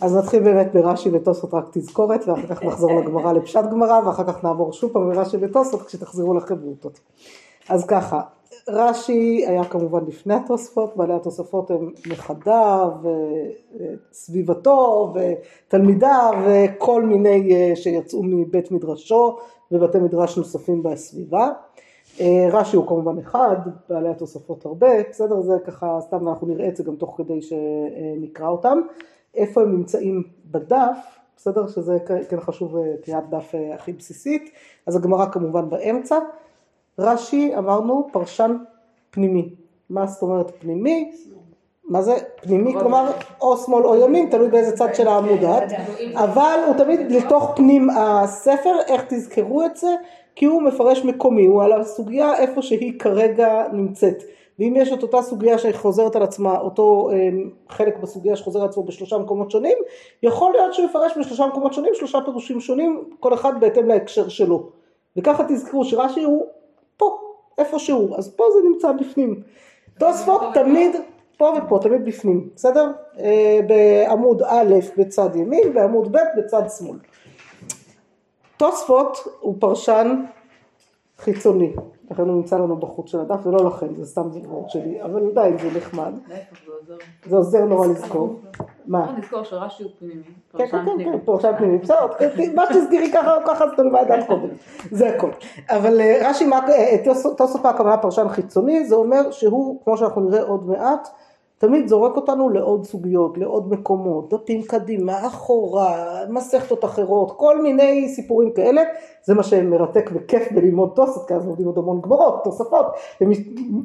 אז 0.00 0.16
נתחיל 0.16 0.42
באמת 0.42 0.72
ברש"י 0.74 1.10
ותוספות 1.12 1.54
רק 1.54 1.64
תזכורת 1.72 2.28
ואחר 2.28 2.46
כך 2.46 2.62
נחזור 2.62 3.00
לגמרא 3.00 3.32
לפשט 3.32 3.64
גמרא 3.70 4.00
ואחר 4.06 4.24
כך 4.24 4.44
נעבור 4.44 4.72
שוב 4.72 4.92
פעם 4.92 5.12
לרש"י 5.12 5.36
ותוספות 5.40 5.82
כשתחזרו 5.82 6.34
לחברותות. 6.34 7.00
אז 7.68 7.86
ככה, 7.86 8.20
רש"י 8.68 9.44
היה 9.46 9.64
כמובן 9.64 10.00
לפני 10.06 10.34
התוספות, 10.34 10.96
בעלי 10.96 11.14
התוספות 11.14 11.70
הם 11.70 11.92
נכדיו, 12.10 12.88
וסביבתו 14.10 15.12
ותלמידיו 15.14 16.32
וכל 16.46 17.02
מיני 17.02 17.54
אה, 17.54 17.76
שיצאו 17.76 18.22
מבית 18.22 18.70
מדרשו 18.70 19.36
ובתי 19.72 19.98
מדרש 19.98 20.38
נוספים 20.38 20.82
בסביבה. 20.82 21.50
אה, 22.20 22.48
רש"י 22.52 22.76
הוא 22.76 22.86
כמובן 22.86 23.18
אחד, 23.18 23.56
בעלי 23.88 24.08
התוספות 24.08 24.66
הרבה, 24.66 25.02
בסדר? 25.10 25.40
זה 25.40 25.54
ככה, 25.66 25.98
סתם 26.00 26.28
אנחנו 26.28 26.46
נראה 26.46 26.68
את 26.68 26.76
זה 26.76 26.84
גם 26.84 26.96
תוך 26.96 27.14
כדי 27.16 27.40
שנקרא 27.42 28.48
אותם. 28.48 28.78
איפה 29.36 29.62
הם 29.62 29.72
נמצאים 29.72 30.22
בדף, 30.50 30.96
בסדר? 31.36 31.66
שזה 31.66 31.98
כן 32.28 32.40
חשוב 32.40 32.76
אה, 32.76 32.82
קריאת 33.04 33.30
דף 33.30 33.54
אה, 33.54 33.74
הכי 33.74 33.92
בסיסית, 33.92 34.50
אז 34.86 34.96
הגמרא 34.96 35.26
כמובן 35.26 35.70
באמצע. 35.70 36.18
רש"י 36.98 37.56
אמרנו 37.58 38.08
פרשן 38.12 38.56
פנימי, 39.10 39.54
מה 39.90 40.06
זאת 40.06 40.22
אומרת 40.22 40.52
פנימי? 40.58 41.12
מה 41.84 42.02
זה 42.02 42.14
פנימי? 42.42 42.72
כלומר 42.72 43.10
או 43.40 43.56
שמאל 43.56 43.84
או 43.84 43.96
ימין, 43.96 44.30
תלוי 44.30 44.48
באיזה 44.48 44.76
צד 44.76 44.94
של 44.94 45.08
העמוד 45.08 45.44
את, 45.44 45.72
אבל 46.14 46.58
הוא 46.66 46.74
תמיד 46.76 47.12
לתוך 47.12 47.52
פנים 47.56 47.90
הספר, 47.90 48.74
איך 48.88 49.04
תזכרו 49.08 49.64
את 49.64 49.76
זה? 49.76 49.94
כי 50.34 50.44
הוא 50.44 50.62
מפרש 50.62 51.04
מקומי, 51.04 51.46
הוא 51.46 51.62
על 51.62 51.72
הסוגיה 51.72 52.38
איפה 52.38 52.62
שהיא 52.62 52.98
כרגע 52.98 53.66
נמצאת. 53.72 54.22
ואם 54.58 54.74
יש 54.76 54.92
את 54.92 55.02
אותה 55.02 55.22
סוגיה 55.22 55.58
שחוזרת 55.58 56.16
על 56.16 56.22
עצמה, 56.22 56.58
אותו 56.58 57.10
אה, 57.12 57.28
חלק 57.68 57.98
בסוגיה 57.98 58.36
שחוזר 58.36 58.60
על 58.60 58.68
עצמו 58.68 58.82
בשלושה 58.82 59.18
מקומות 59.18 59.50
שונים, 59.50 59.78
יכול 60.22 60.52
להיות 60.52 60.74
שהוא 60.74 60.86
יפרש 60.86 61.18
בשלושה 61.18 61.46
מקומות 61.46 61.72
שונים, 61.72 61.92
שלושה 61.94 62.18
פירושים 62.24 62.60
שונים, 62.60 63.04
כל 63.20 63.34
אחד 63.34 63.60
בהתאם 63.60 63.88
להקשר 63.88 64.28
שלו. 64.28 64.70
וככה 65.16 65.44
תזכרו 65.48 65.84
שרש"י 65.84 66.22
הוא 66.22 66.46
פה, 66.96 67.18
איפה 67.58 67.78
שהוא, 67.78 68.16
אז 68.16 68.34
פה 68.36 68.44
זה 68.54 68.68
נמצא 68.68 68.92
בפנים. 68.92 69.42
תוספות 69.98 70.42
תמיד 70.54 70.96
פה 71.38 71.52
ופה, 71.56 71.78
תמיד 71.82 72.04
בפנים, 72.04 72.48
בסדר? 72.54 72.92
אה, 73.18 73.60
בעמוד 73.66 74.42
א' 74.42 74.74
בצד 74.96 75.36
ימין, 75.36 75.72
בעמוד 75.74 76.12
ב' 76.12 76.18
בצד 76.38 76.62
שמאל. 76.78 76.98
תוספות 78.56 79.18
הוא 79.40 79.54
פרשן 79.58 80.24
חיצוני, 81.18 81.72
לכן 82.10 82.22
הוא 82.22 82.36
נמצא 82.36 82.56
לנו 82.58 82.76
בחוץ 82.76 83.10
של 83.10 83.20
הדף 83.20 83.46
ולא 83.46 83.64
לכם, 83.66 83.94
זה 83.94 84.06
סתם 84.06 84.30
זיכרונות 84.30 84.70
שלי, 84.70 85.02
אבל 85.02 85.30
עדיין 85.30 85.58
זה 85.58 85.78
נחמד. 85.78 86.12
זה 87.26 87.36
עוזר 87.36 87.64
נורא 87.64 87.86
לזכור. 87.86 88.40
מה? 88.86 89.14
לזכור 89.18 89.42
שרש"י 89.42 89.82
הוא 89.82 89.90
פנימי. 89.98 90.22
כן, 90.58 90.66
כן, 90.70 91.04
כן, 91.04 91.18
פרשן 91.24 91.52
פנימי, 91.58 91.78
בסדר, 91.78 92.06
מה 92.56 92.62
שתזכירי 92.66 93.12
ככה 93.12 93.36
או 93.36 93.40
ככה 93.46 93.68
זה 93.68 93.76
תלוי 93.76 93.90
מהדף 93.90 94.26
קודם, 94.26 94.48
זה 94.90 95.08
הכל. 95.08 95.30
אבל 95.68 96.00
אה, 96.00 96.30
רש"י, 96.30 96.50
אה, 96.52 96.96
תוספות 97.36 97.70
הכוונה 97.70 97.96
פרשן 97.96 98.28
חיצוני, 98.28 98.84
זה 98.84 98.94
אומר 98.94 99.30
שהוא, 99.30 99.80
כמו 99.84 99.96
שאנחנו 99.96 100.20
נראה 100.20 100.42
עוד 100.42 100.66
מעט, 100.66 101.08
תמיד 101.58 101.88
זורק 101.88 102.16
אותנו 102.16 102.48
לעוד 102.48 102.84
סוגיות, 102.84 103.38
לעוד 103.38 103.72
מקומות, 103.72 104.34
דפים 104.34 104.62
קדימה, 104.62 105.26
אחורה, 105.26 106.20
מסכתות 106.28 106.84
אחרות, 106.84 107.32
כל 107.36 107.62
מיני 107.62 108.08
סיפורים 108.08 108.52
כאלה, 108.52 108.82
זה 109.24 109.34
מה 109.34 109.42
שמרתק 109.42 110.10
וכיף 110.14 110.52
בללמוד 110.52 110.92
תוספות, 110.94 111.28
כי 111.28 111.34
אז 111.34 111.46
לומדים 111.46 111.66
עוד 111.66 111.78
המון 111.78 112.00
גמרות, 112.00 112.44
תוספות, 112.44 112.86
הם 113.20 113.30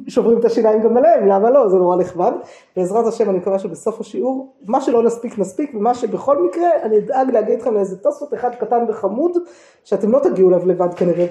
שוברים 0.08 0.38
את 0.38 0.44
השיניים 0.44 0.82
גם 0.82 0.96
עליהם, 0.96 1.26
למה 1.26 1.50
לא, 1.50 1.68
זה 1.68 1.76
נורא 1.76 1.96
נחמד. 1.96 2.32
בעזרת 2.76 3.06
השם 3.06 3.30
אני 3.30 3.38
מקווה 3.38 3.58
שבסוף 3.58 4.00
השיעור, 4.00 4.52
מה 4.66 4.80
שלא 4.80 5.02
נספיק 5.02 5.38
נספיק, 5.38 5.74
ומה 5.74 5.94
שבכל 5.94 6.42
מקרה 6.42 6.68
אני 6.82 6.98
אדאג 6.98 7.30
להגיד 7.30 7.60
לכם 7.60 7.74
לאיזה 7.74 7.96
תוספות 7.96 8.34
אחד 8.34 8.54
קטן 8.54 8.84
וחמוד, 8.88 9.38
שאתם 9.84 10.12
לא 10.12 10.18
תגיעו 10.18 10.48
אליו 10.48 10.66
לבד 10.66 10.94
כנראה 10.94 11.26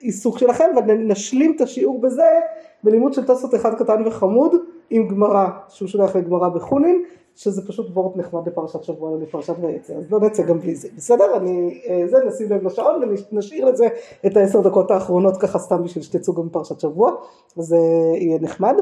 בעיסוק 0.00 0.38
שלכם, 0.38 0.70
ונשלים 0.76 1.52
את 1.56 1.60
השיעור 1.60 2.00
בזה 2.00 2.40
בלימוד 2.84 3.12
של 3.12 3.26
תוספות 3.26 3.54
אחד 3.54 3.74
קטן 3.74 4.02
וחמוד. 4.06 4.54
עם 4.90 5.08
גמרא 5.08 5.46
שהוא 5.68 5.88
שולח 5.88 6.16
לגמרא 6.16 6.48
בחולין 6.48 7.04
שזה 7.36 7.68
פשוט 7.68 7.86
וורט 7.94 8.16
נחמד 8.16 8.48
לפרשת 8.48 8.82
שבוע 8.82 9.10
ולפרשת 9.10 9.54
ויצא. 9.60 9.94
אז 9.94 10.12
לא 10.12 10.20
נצא 10.20 10.42
גם 10.42 10.58
בלי 10.58 10.74
זה. 10.74 10.88
בסדר? 10.96 11.36
אני 11.36 11.80
אה, 11.88 12.02
זה 12.06 12.16
נשים 12.26 12.50
לב 12.50 12.66
לשעון 12.66 13.02
ונשאיר 13.32 13.64
לזה 13.64 13.88
את 14.26 14.36
העשר 14.36 14.60
דקות 14.60 14.90
האחרונות 14.90 15.36
ככה 15.36 15.58
סתם 15.58 15.84
בשביל 15.84 16.04
שתצאו 16.04 16.34
גם 16.34 16.48
בפרשת 16.48 16.80
שבוע 16.80 17.12
זה 17.56 17.76
יהיה 18.14 18.38
נחמד. 18.40 18.74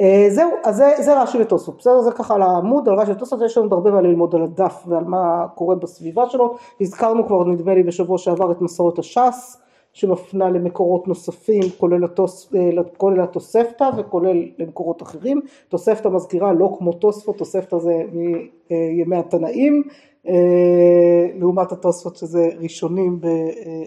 אה, 0.00 0.26
זהו 0.30 0.50
אז 0.64 0.76
זה, 0.76 0.92
זה 0.98 1.22
רש"י 1.22 1.38
ותוספות. 1.40 1.76
בסדר? 1.78 2.00
זה 2.00 2.12
ככה 2.12 2.34
על 2.34 2.42
העמוד 2.42 2.88
על 2.88 3.00
רש"י 3.00 3.12
ותוספות. 3.12 3.42
יש 3.42 3.56
לנו 3.56 3.66
עוד 3.66 3.72
הרבה 3.72 3.90
מה 3.90 4.00
ללמוד 4.00 4.34
על 4.34 4.42
הדף 4.42 4.84
ועל 4.86 5.04
מה 5.04 5.46
קורה 5.54 5.74
בסביבה 5.74 6.28
שלו. 6.28 6.56
הזכרנו 6.80 7.26
כבר 7.26 7.44
נדמה 7.44 7.74
לי 7.74 7.82
בשבוע 7.82 8.18
שעבר 8.18 8.52
את 8.52 8.60
מסורת 8.62 8.98
הש"ס 8.98 9.56
שמפנה 9.92 10.50
למקורות 10.50 11.08
נוספים 11.08 11.62
כולל, 11.78 12.04
התוס, 12.04 12.54
אה, 12.54 12.84
כולל 12.96 13.20
התוספתא 13.20 13.90
וכולל 13.98 14.48
למקורות 14.58 15.02
אחרים. 15.02 15.40
תוספתא 15.68 16.08
מזכירה 16.08 16.52
לא 16.52 16.74
כמו 16.78 16.92
תוספות, 16.92 17.38
תוספתא 17.38 17.78
זה 17.78 18.02
מימי 18.12 19.16
התנאים 19.16 19.82
אה, 20.28 21.28
לעומת 21.34 21.72
התוספות 21.72 22.16
שזה 22.16 22.48
ראשונים 22.58 23.20
אה, 23.24 23.30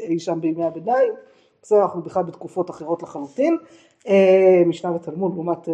אי 0.07 0.19
שם 0.19 0.41
בימי 0.41 0.63
הביניים. 0.63 1.13
בסדר, 1.61 1.81
אנחנו 1.81 2.01
בכלל 2.01 2.23
בתקופות 2.23 2.69
אחרות 2.69 3.03
לחלוטין. 3.03 3.57
משנה 4.65 4.95
ותלמוד 4.95 5.33
לעומת, 5.33 5.69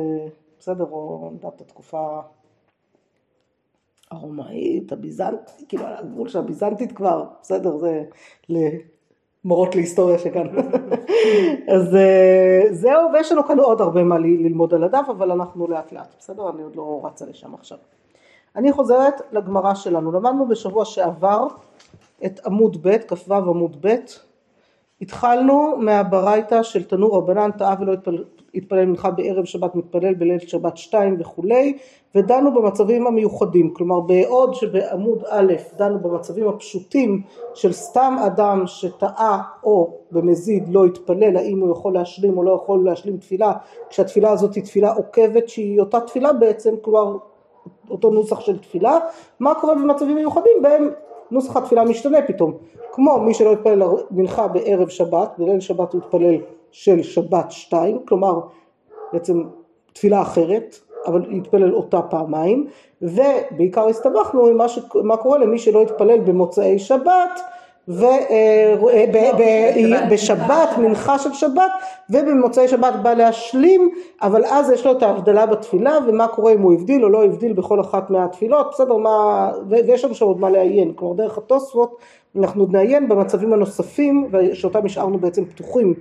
בסדר, 0.59 0.85
או 0.91 1.29
עמדת 1.31 1.61
התקופה 1.61 2.19
הרומאית, 4.11 4.91
הביזנטית, 4.91 5.67
כאילו 5.67 5.85
על 5.85 5.93
הגבול 5.97 6.27
של 6.27 6.39
הביזנטית 6.39 6.91
כבר, 6.91 7.25
בסדר, 7.41 7.77
זה 7.77 8.03
מורות 9.45 9.75
להיסטוריה 9.75 10.19
שכאן. 10.19 10.47
אז 11.75 11.95
אה, 11.95 12.61
זהו, 12.71 13.13
ויש 13.13 13.31
לנו 13.31 13.43
כאן 13.43 13.59
עוד 13.59 13.81
הרבה 13.81 14.03
מה 14.03 14.17
ללמוד 14.17 14.73
על 14.73 14.83
הדף, 14.83 15.05
אבל 15.09 15.31
אנחנו 15.31 15.67
לאט 15.67 15.91
לאט, 15.91 16.15
בסדר? 16.19 16.49
אני 16.49 16.63
עוד 16.63 16.75
לא 16.75 17.01
רצה 17.03 17.25
לשם 17.25 17.53
עכשיו. 17.53 17.77
אני 18.55 18.71
חוזרת 18.71 19.13
לגמרא 19.31 19.73
שלנו. 19.73 20.11
למדנו 20.11 20.47
בשבוע 20.47 20.85
שעבר 20.85 21.47
את 22.25 22.45
עמוד 22.45 22.77
ב', 22.81 22.97
כ"ו 23.07 23.33
עמוד 23.33 23.77
ב', 23.81 23.95
התחלנו 25.01 25.77
מהברייתא 25.77 26.63
של 26.63 26.83
תנור 26.83 27.17
רבנן, 27.17 27.51
טעה 27.51 27.75
ולא 27.79 27.93
התפלל 28.55 28.85
מנחה 28.85 29.11
בערב 29.11 29.45
שבת, 29.45 29.75
מתפלל 29.75 30.13
בליל 30.13 30.39
שבת 30.39 30.77
שתיים 30.77 31.15
וכולי, 31.19 31.77
ודנו 32.15 32.53
במצבים 32.53 33.07
המיוחדים, 33.07 33.73
כלומר 33.73 33.99
בעוד 33.99 34.53
שבעמוד 34.53 35.23
א' 35.29 35.53
דנו 35.77 35.99
במצבים 35.99 36.47
הפשוטים 36.47 37.21
של 37.53 37.71
סתם 37.71 38.15
אדם 38.25 38.63
שטעה 38.65 39.41
או 39.63 39.93
במזיד 40.11 40.69
לא 40.69 40.85
התפלל, 40.85 41.37
האם 41.37 41.59
הוא 41.59 41.71
יכול 41.71 41.93
להשלים 41.93 42.37
או 42.37 42.43
לא 42.43 42.51
יכול 42.63 42.85
להשלים 42.85 43.17
תפילה, 43.17 43.53
כשהתפילה 43.89 44.31
הזאת 44.31 44.55
היא 44.55 44.63
תפילה 44.63 44.93
עוקבת 44.93 45.49
שהיא 45.49 45.79
אותה 45.79 45.99
תפילה 45.99 46.33
בעצם, 46.33 46.75
כלומר 46.81 47.17
אותו 47.89 48.09
נוסח 48.09 48.39
של 48.39 48.57
תפילה, 48.57 48.97
מה 49.39 49.53
קורה 49.55 49.75
במצבים 49.75 50.15
מיוחדים 50.15 50.61
בהם 50.61 50.89
נוסח 51.31 51.57
התפילה 51.57 51.83
משתנה 51.83 52.21
פתאום, 52.27 52.53
כמו 52.91 53.19
מי 53.19 53.33
שלא 53.33 53.51
התפלל 53.51 53.83
מנחה 54.11 54.47
בערב 54.47 54.89
שבת, 54.89 55.31
בליל 55.37 55.59
שבת 55.59 55.93
הוא 55.93 56.01
התפלל 56.05 56.35
של 56.71 57.03
שבת 57.03 57.51
שתיים, 57.51 57.99
כלומר 58.07 58.39
בעצם 59.13 59.43
תפילה 59.93 60.21
אחרת, 60.21 60.75
אבל 61.07 61.25
התפלל 61.37 61.75
אותה 61.75 62.01
פעמיים, 62.01 62.67
ובעיקר 63.01 63.87
הסתבכנו 63.87 64.45
עם 64.45 64.57
מה, 64.57 64.67
ש... 64.67 64.79
מה 65.03 65.17
קורה 65.17 65.37
למי 65.37 65.57
שלא 65.57 65.81
התפלל 65.81 66.19
במוצאי 66.19 66.79
שבת 66.79 67.39
ובשבת, 70.07 70.69
מנחה 70.77 71.19
של 71.19 71.33
שבת, 71.33 71.71
ובמוצאי 72.09 72.67
שבת 72.67 72.93
בא 73.03 73.13
להשלים, 73.13 73.89
אבל 74.21 74.45
אז 74.45 74.71
יש 74.71 74.85
לו 74.85 74.91
את 74.91 75.03
ההבדלה 75.03 75.45
בתפילה, 75.45 75.97
ומה 76.07 76.27
קורה 76.27 76.53
אם 76.53 76.61
הוא 76.61 76.73
הבדיל 76.73 77.03
או 77.03 77.09
לא 77.09 77.25
הבדיל 77.25 77.53
בכל 77.53 77.81
אחת 77.81 78.09
מהתפילות, 78.09 78.69
בסדר, 78.71 78.97
מה, 78.97 79.51
ויש 79.69 80.05
לנו 80.05 80.15
שם 80.15 80.25
עוד 80.25 80.39
מה 80.39 80.49
לעיין, 80.49 80.93
כלומר 80.95 81.13
דרך 81.13 81.37
התוספות 81.37 81.97
אנחנו 82.39 82.67
נעיין 82.71 83.09
במצבים 83.09 83.53
הנוספים, 83.53 84.31
שאותם 84.53 84.85
השארנו 84.85 85.17
בעצם 85.17 85.45
פתוחים 85.45 85.93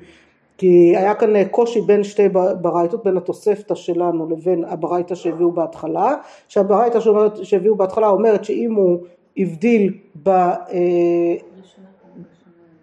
כי 0.58 0.96
היה 0.96 1.14
כאן 1.14 1.44
קושי 1.44 1.80
בין 1.80 2.04
שתי 2.04 2.28
ברייתות, 2.60 3.04
בין 3.04 3.16
התוספתא 3.16 3.74
שלנו 3.74 4.28
לבין 4.30 4.64
הברייתא 4.64 5.14
שהביאו 5.14 5.52
בהתחלה, 5.52 6.14
שהברייתא 6.48 6.98
שהביאו 7.42 7.76
בהתחלה 7.76 8.08
אומרת 8.08 8.44
שאם 8.44 8.74
הוא 8.74 8.98
הבדיל 9.36 9.94
ב... 10.22 10.30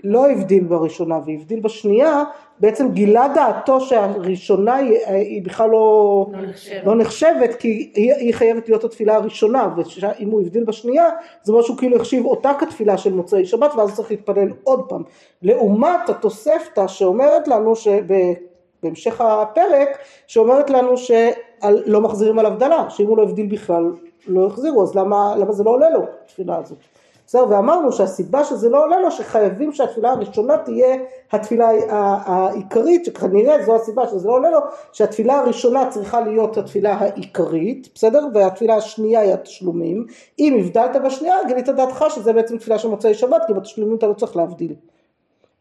לא 0.06 0.30
הבדיל 0.32 0.64
בראשונה 0.64 1.20
והבדיל 1.26 1.60
בשנייה, 1.60 2.24
בעצם 2.60 2.92
גילה 2.92 3.28
דעתו 3.36 3.82
שהראשונה 3.82 4.76
היא, 4.76 4.98
היא 5.08 5.44
בכלל 5.44 5.70
לא, 5.70 6.26
לא, 6.32 6.42
נחשבת. 6.42 6.86
לא 6.86 6.96
נחשבת 6.96 7.56
כי 7.56 7.92
היא, 7.96 8.14
היא 8.14 8.34
חייבת 8.34 8.70
להיות 8.70 8.84
התפילה 8.84 9.16
הראשונה 9.16 9.70
ואם 9.76 10.30
הוא 10.30 10.42
הבדיל 10.42 10.64
בשנייה 10.64 11.10
זה 11.44 11.52
אומר 11.52 11.64
שהוא 11.64 11.78
כאילו 11.78 11.96
החשיב 11.96 12.26
אותה 12.26 12.52
כתפילה 12.60 12.98
של 12.98 13.14
מוצאי 13.14 13.46
שבת 13.46 13.72
ואז 13.78 13.96
צריך 13.96 14.12
להתפלל 14.12 14.50
עוד 14.64 14.86
פעם. 14.90 15.04
לעומת 15.42 16.10
התוספתא 16.10 16.88
שאומרת 16.88 17.48
לנו 17.48 17.74
שבהמשך 17.76 19.22
הפרק 19.22 19.98
שאומרת 20.28 20.70
לנו 20.70 20.98
שלא 20.98 22.02
מחזירים 22.02 22.40
על 22.40 22.46
הבדלה 22.46 22.90
שאם 22.90 23.08
הוא 23.08 23.18
לא 23.18 23.24
הבדיל 23.24 23.46
בכלל 23.46 23.92
לא 24.28 24.48
החזירו, 24.48 24.84
אז 24.84 24.96
למה, 24.96 25.36
למה 25.38 25.52
זה 25.52 25.64
לא 25.64 25.70
עולה 25.70 25.90
לו, 25.90 26.00
התפילה 26.26 26.58
הזאת? 26.58 26.78
בסדר, 27.28 27.46
ואמרנו 27.50 27.92
שהסיבה 27.92 28.44
שזה 28.44 28.70
לא 28.70 28.84
עולה 28.84 29.00
לו, 29.00 29.12
שחייבים 29.12 29.72
שהתפילה 29.72 30.12
הראשונה 30.12 30.58
תהיה 30.58 30.96
התפילה 31.32 31.70
העיקרית, 31.90 33.06
שכנראה 33.06 33.64
זו 33.64 33.76
הסיבה 33.76 34.08
שזה 34.08 34.28
לא 34.28 34.34
עולה 34.34 34.52
לו, 34.52 34.60
שהתפילה 34.92 35.40
הראשונה 35.40 35.90
צריכה 35.90 36.22
להיות 36.22 36.58
התפילה 36.58 36.94
העיקרית, 36.94 37.90
בסדר? 37.96 38.28
והתפילה 38.34 38.76
השנייה 38.76 39.20
היא 39.20 39.34
התשלומים. 39.34 40.06
אם 40.40 40.58
הבדלת 40.60 41.02
בשנייה, 41.06 41.36
גילית 41.48 41.70
דעתך 41.70 42.06
שזה 42.10 42.34
בעצם 42.34 42.58
תפילה 42.58 42.78
של 42.78 42.88
מוצאי 42.88 43.14
שבת, 43.14 43.42
כי 43.48 43.54
בתשלומים 43.54 43.98
אתה 43.98 44.08
לא 44.08 44.14
צריך 44.14 44.36
להבדיל. 44.36 44.76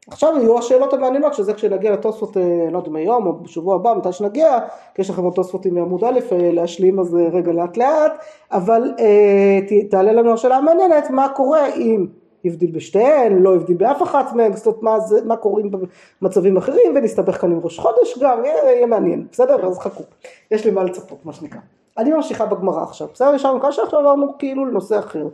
עכשיו 0.09 0.35
יהיו 0.39 0.59
השאלות 0.59 0.93
המעניינות 0.93 1.35
שזה 1.35 1.55
כשנגיע 1.55 1.93
לתוספות, 1.93 2.37
אה, 2.37 2.43
לא 2.71 2.79
יודע 2.79 2.91
אם 2.91 2.97
היום 2.97 3.27
או 3.27 3.33
בשבוע 3.43 3.75
הבא, 3.75 3.95
מתי 3.95 4.13
שנגיע, 4.13 4.59
כי 4.95 5.03
יש 5.03 5.11
לכם 5.11 5.23
עוד 5.23 5.33
תוספות 5.33 5.67
מעמוד 5.67 6.05
א' 6.05 6.19
אה, 6.33 6.53
להשלים 6.53 6.99
אז 6.99 7.17
אה, 7.17 7.29
רגע 7.33 7.53
לאט 7.53 7.77
לאט, 7.77 8.13
אבל 8.53 8.93
תעלה 9.91 10.13
לנו 10.13 10.33
השאלה 10.33 10.57
המעניינת 10.57 11.11
מה 11.11 11.29
קורה 11.29 11.67
אם 11.67 12.07
הבדיל 12.45 12.71
בשתיהן, 12.71 13.39
לא 13.39 13.55
הבדיל 13.55 13.77
באף 13.77 14.03
אחת 14.03 14.33
מהן, 14.33 14.53
זאת 14.53 14.67
אומרת 14.67 14.83
מה, 14.83 15.19
מה 15.25 15.37
קוראים 15.37 15.71
במצבים 16.21 16.57
אחרים 16.57 16.93
ונסתבך 16.95 17.41
כאן 17.41 17.53
עם 17.53 17.61
ראש 17.65 17.79
חודש 17.79 18.19
גם, 18.21 18.45
יהיה, 18.45 18.65
יהיה 18.65 18.87
מעניין, 18.87 19.27
בסדר? 19.33 19.67
אז 19.67 19.79
חכו, 19.79 20.03
יש 20.51 20.65
לי 20.65 20.71
מה 20.71 20.85
לצפות 20.85 21.19
מה 21.25 21.33
שנקרא. 21.33 21.61
אני 21.99 22.13
ממשיכה 22.13 22.47
בגמרא 22.47 22.83
עכשיו, 22.83 23.09
בסדר? 23.15 23.35
ישבנו 23.35 23.61
כאן 23.61 23.73
שעכשיו 23.73 24.01
עברנו 24.01 24.39
כאילו 24.39 24.67
לנושא 24.67 24.99
אחר. 24.99 25.27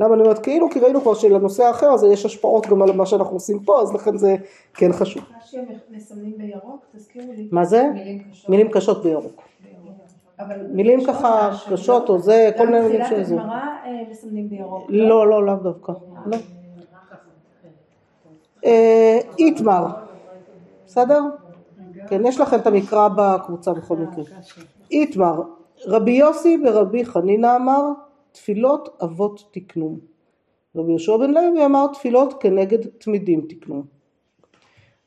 למה 0.00 0.14
אני 0.14 0.22
אומרת 0.22 0.38
כאילו? 0.38 0.70
כי 0.70 0.80
ראינו 0.80 1.00
כבר 1.00 1.14
שלנושא 1.14 1.64
האחר 1.64 1.86
הזה 1.86 2.08
יש 2.08 2.26
השפעות 2.26 2.66
גם 2.66 2.82
על 2.82 2.92
מה 2.92 3.06
שאנחנו 3.06 3.36
עושים 3.36 3.60
פה, 3.60 3.82
אז 3.82 3.94
לכן 3.94 4.16
זה 4.16 4.36
כן 4.74 4.92
חשוב. 4.92 5.22
מה 7.50 7.64
זה? 7.64 7.90
מילים 8.48 8.70
קשות 8.70 9.02
בירוק. 9.02 9.42
מילים 10.68 11.04
ככה 11.04 11.50
קשות 11.70 12.08
או 12.08 12.18
זה, 12.18 12.50
כל 12.56 12.66
מיני 12.66 12.80
מילים 12.80 13.04
שזה. 13.04 13.14
גם 13.16 13.22
תחילת 13.22 13.40
הגמרא 13.40 13.60
אה, 13.84 14.02
מסמנים 14.10 14.48
בירוק. 14.48 14.84
לא, 14.88 15.26
לא, 15.26 15.46
לאו 15.46 15.54
דווקא. 15.54 15.92
לא. 16.26 16.36
אה, 18.64 19.18
איתמר, 19.38 19.86
בסדר? 20.86 21.22
כן, 22.08 22.26
יש 22.26 22.40
לכם 22.40 22.56
את 22.56 22.66
המקרא 22.66 23.08
בקבוצה 23.08 23.72
בכל 23.72 23.96
מקרה. 23.96 24.24
איתמר, 24.90 25.42
רבי 25.86 26.12
יוסי 26.12 26.58
ורבי 26.66 27.04
חנינא 27.04 27.56
אמר 27.56 27.82
תפילות 28.36 28.88
אבות 29.02 29.44
תקנו. 29.50 29.96
רבי 30.76 30.90
יהושע 30.90 31.16
בן 31.16 31.30
לוי 31.30 31.64
אמר 31.64 31.86
תפילות 31.92 32.34
כנגד 32.40 32.86
תמידים 32.86 33.46
תקנו. 33.48 33.82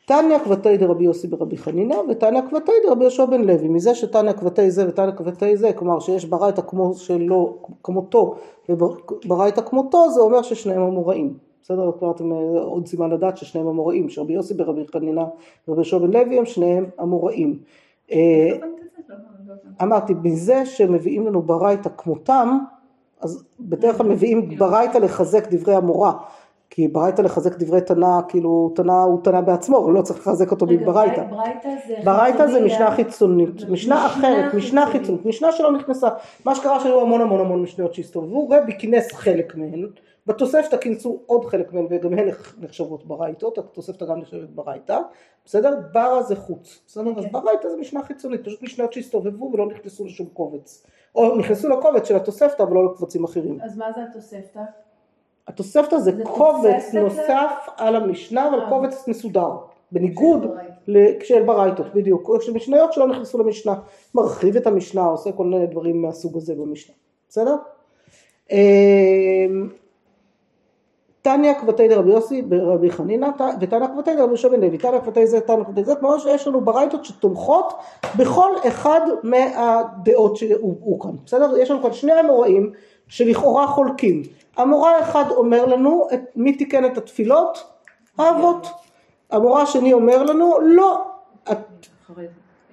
תניא 0.05 0.39
כבתי 0.39 0.77
דרבי 0.77 1.03
יוסי 1.03 1.27
ברבי 1.27 1.57
חנינא 1.57 1.95
ותניא 2.09 2.41
כבתי 2.49 2.71
דרבי 2.87 3.03
יהושע 3.03 3.25
בן 3.25 3.41
לוי. 3.41 3.67
מזה 3.67 3.95
שתניא 3.95 4.33
כבתי 4.33 4.71
זה 4.71 4.89
ותניא 4.89 5.11
כבתי 5.11 5.57
זה, 5.57 5.73
כלומר 5.73 5.99
שיש 5.99 6.25
ברייתא 6.25 6.61
כמו 6.61 6.93
שלו, 6.93 7.57
כמותו 7.83 8.35
וברייתא 8.69 9.61
כמותו, 9.61 10.09
זה 10.09 10.21
אומר 10.21 10.41
ששניהם 10.41 10.81
אמוראים. 10.81 11.37
בסדר? 11.61 11.91
כלומר 11.99 12.15
אתם 12.15 12.31
אה, 12.31 12.61
עוד 12.61 12.87
סימן 12.87 13.09
לדעת 13.09 13.37
ששניהם 13.37 13.67
אמוראים, 13.67 14.09
שרבי 14.09 14.33
יוסי 14.33 14.53
ברבי 14.53 14.87
חנינא 14.93 15.23
ורבי 15.67 15.79
יהושע 15.79 15.97
בן 15.97 16.11
לוי 16.11 16.37
הם 16.37 16.45
שניהם 16.45 16.85
אמוראים. 17.01 17.59
אה, 18.11 18.49
אמרתי, 19.81 20.13
מזה 20.23 20.65
שמביאים 20.65 21.27
לנו 21.27 21.41
ברייתא 21.41 21.89
כמותם, 21.97 22.59
אז 23.21 23.43
בדרך 23.59 23.97
כלל 23.97 24.07
מביאים 24.07 24.49
ברייתא 24.57 24.97
לחזק 24.97 25.47
דברי 25.51 25.75
המורה, 25.75 26.13
כי 26.69 26.87
ברייתא 26.87 27.21
לחזק 27.21 27.57
דברי 27.57 27.81
תנא, 27.81 28.19
כאילו 28.27 28.71
תנא 28.75 28.91
הוא 28.91 29.23
תנא 29.23 29.41
בעצמו, 29.41 29.77
הוא 29.77 29.93
לא 29.93 30.01
צריך 30.01 30.19
לחזק 30.19 30.51
אותו 30.51 30.65
מברייתא. 30.65 31.23
ברייתא 32.03 32.47
זה 32.47 32.61
משנה 32.65 32.91
חיצונית, 32.91 33.69
משנה 33.69 34.05
אחרת, 34.05 34.53
משנה 34.53 34.87
חיצונית, 34.91 35.25
משנה 35.25 35.51
שלא 35.51 35.71
נכנסה. 35.71 36.07
מה 36.45 36.55
שקרה 36.55 36.79
שהיו 36.79 37.01
המון 37.01 37.21
המון 37.21 37.39
המון 37.39 37.61
משניות 37.61 37.93
שהסתובבו, 37.93 38.49
רבי 38.49 38.77
כינס 38.79 39.11
חלק 39.11 39.55
מהן, 39.55 39.87
בתוספתא 40.27 40.77
כינסו 40.77 41.19
עוד 41.25 41.45
חלק 41.45 41.73
מהן 41.73 41.87
וגם 41.89 42.13
הן 42.13 42.29
נחשבות 42.59 43.05
ברייתות, 43.07 43.57
התוספתא 43.57 44.05
גם 44.05 44.19
נחשבת 44.19 44.49
ברייתא, 44.49 44.99
בסדר? 45.45 45.79
ברא 45.93 46.21
זה 46.21 46.35
חוץ, 46.35 46.79
בסדר? 46.87 47.11
אז 47.11 47.25
אוקיי. 47.25 47.29
ברייתא 47.31 47.69
זה 47.69 47.77
משנה 47.77 48.03
חיצונית, 48.03 48.45
פשוט 48.45 48.61
משניות 48.61 48.93
שהסתובבו 48.93 49.49
ולא 49.53 49.67
נכנסו 49.67 50.05
לשום 50.05 50.27
קובץ. 50.33 50.85
או 51.15 51.37
נכנסו 51.37 51.69
לקובץ 51.69 52.07
של 52.07 52.15
התוספתא 52.15 52.63
אבל 52.63 52.73
לא 52.73 52.85
לקבצים 52.85 53.23
אחרים. 53.23 53.61
אז 53.61 53.77
מה 53.77 53.85
זה 53.95 54.01
התוספתא? 54.09 54.59
התוספתא 55.47 55.97
זה, 55.97 56.11
זה 56.11 56.23
קובץ 56.23 56.93
נוסף 56.93 57.67
על 57.77 57.95
המשנה 57.95 58.47
אבל 58.47 58.59
אה. 58.59 58.69
קובץ 58.69 59.07
מסודר. 59.07 59.49
בניגוד 59.91 60.55
של 61.23 61.43
ברייתות, 61.43 61.93
בדיוק, 61.93 62.41
של 62.41 62.53
משניות 62.53 62.93
שלא 62.93 63.07
נכנסו 63.07 63.37
למשנה, 63.37 63.75
מרחיב 64.15 64.55
את 64.55 64.67
המשנה, 64.67 65.05
עושה 65.05 65.31
כל 65.31 65.45
מיני 65.45 65.67
דברים 65.67 66.01
מהסוג 66.01 66.37
הזה 66.37 66.55
במשנה, 66.55 66.95
בסדר? 67.29 67.55
תניא 71.35 71.53
כבתי 71.53 71.87
דרבי 71.87 72.11
יוסי 72.11 72.41
ברבי 72.41 72.91
חנינא 72.91 73.27
ותניא 73.59 73.87
כבתי 73.87 74.15
דרבי 74.15 74.27
יהושע 74.27 74.49
בן 74.49 74.61
לוי, 74.61 74.77
תניא 74.77 74.99
כבתי 74.99 75.27
זה, 75.27 75.39
תניא 75.41 75.63
כבתי 75.63 75.83
זה, 75.83 75.95
כמו 75.95 76.19
שיש 76.19 76.47
לנו 76.47 76.61
ברייתות 76.61 77.05
שתומכות 77.05 77.73
בכל 78.17 78.51
אחד 78.67 79.01
מהדעות 79.23 80.35
שהובאו 80.37 80.99
כאן, 80.99 81.11
בסדר? 81.25 81.57
יש 81.57 81.71
לנו 81.71 81.81
כאן 81.81 81.93
שני 81.93 82.19
אמוראים 82.19 82.71
שלכאורה 83.07 83.67
חולקים, 83.67 84.21
אמורא 84.61 84.91
אחד 84.99 85.23
אומר 85.31 85.65
לנו 85.65 86.07
את, 86.13 86.19
מי 86.35 86.57
תיקן 86.57 86.85
את 86.85 86.97
התפילות? 86.97 87.63
האבות, 88.17 88.67
אמורא 89.35 89.61
השני 89.61 89.93
אומר 89.93 90.23
לנו 90.23 90.53
לא, 90.61 91.03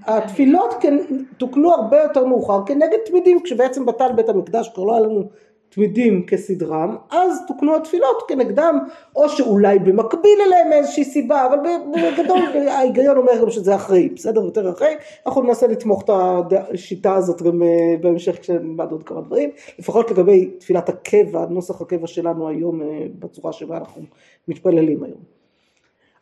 התפילות 0.06 0.74
כן, 0.80 0.98
תוקנו 1.38 1.72
הרבה 1.72 2.02
יותר 2.02 2.24
מאוחר 2.24 2.66
כנגד 2.66 2.98
תמידים 3.06 3.42
כשבעצם 3.42 3.86
בטל 3.86 4.12
בית 4.12 4.28
המקדש 4.28 4.70
כבר 4.74 4.84
לא 4.84 4.92
היה 4.92 5.00
לנו 5.00 5.24
תמידים 5.76 6.26
כסדרם, 6.26 6.96
אז 7.10 7.38
תוקנו 7.48 7.76
התפילות 7.76 8.22
כנגדם, 8.28 8.78
או 9.16 9.28
שאולי 9.28 9.78
במקביל 9.78 10.38
אליהם 10.46 10.68
מאיזושהי 10.70 11.04
סיבה, 11.04 11.46
אבל 11.46 11.58
בגדול 11.92 12.38
ההיגיון 12.74 13.16
אומר 13.16 13.32
גם 13.42 13.50
שזה 13.50 13.74
אחרי, 13.74 14.08
בסדר? 14.08 14.40
יותר 14.40 14.70
אחרי, 14.70 14.94
אנחנו 15.26 15.42
ננסה 15.42 15.66
לתמוך 15.66 16.02
את 16.04 16.10
השיטה 16.52 17.14
הזאת 17.14 17.42
גם 17.42 17.62
אה, 17.62 17.94
בהמשך 18.00 18.40
כשנלמד 18.40 18.90
עוד 18.90 19.02
כמה 19.02 19.20
דברים, 19.20 19.50
לפחות 19.78 20.10
לגבי 20.10 20.46
תפילת 20.46 20.88
הקבע, 20.88 21.46
נוסח 21.50 21.80
הקבע 21.80 22.06
שלנו 22.06 22.48
היום 22.48 22.82
אה, 22.82 22.86
בצורה 23.18 23.52
שבה 23.52 23.76
אנחנו 23.76 24.02
מתפללים 24.48 25.02
היום. 25.02 25.35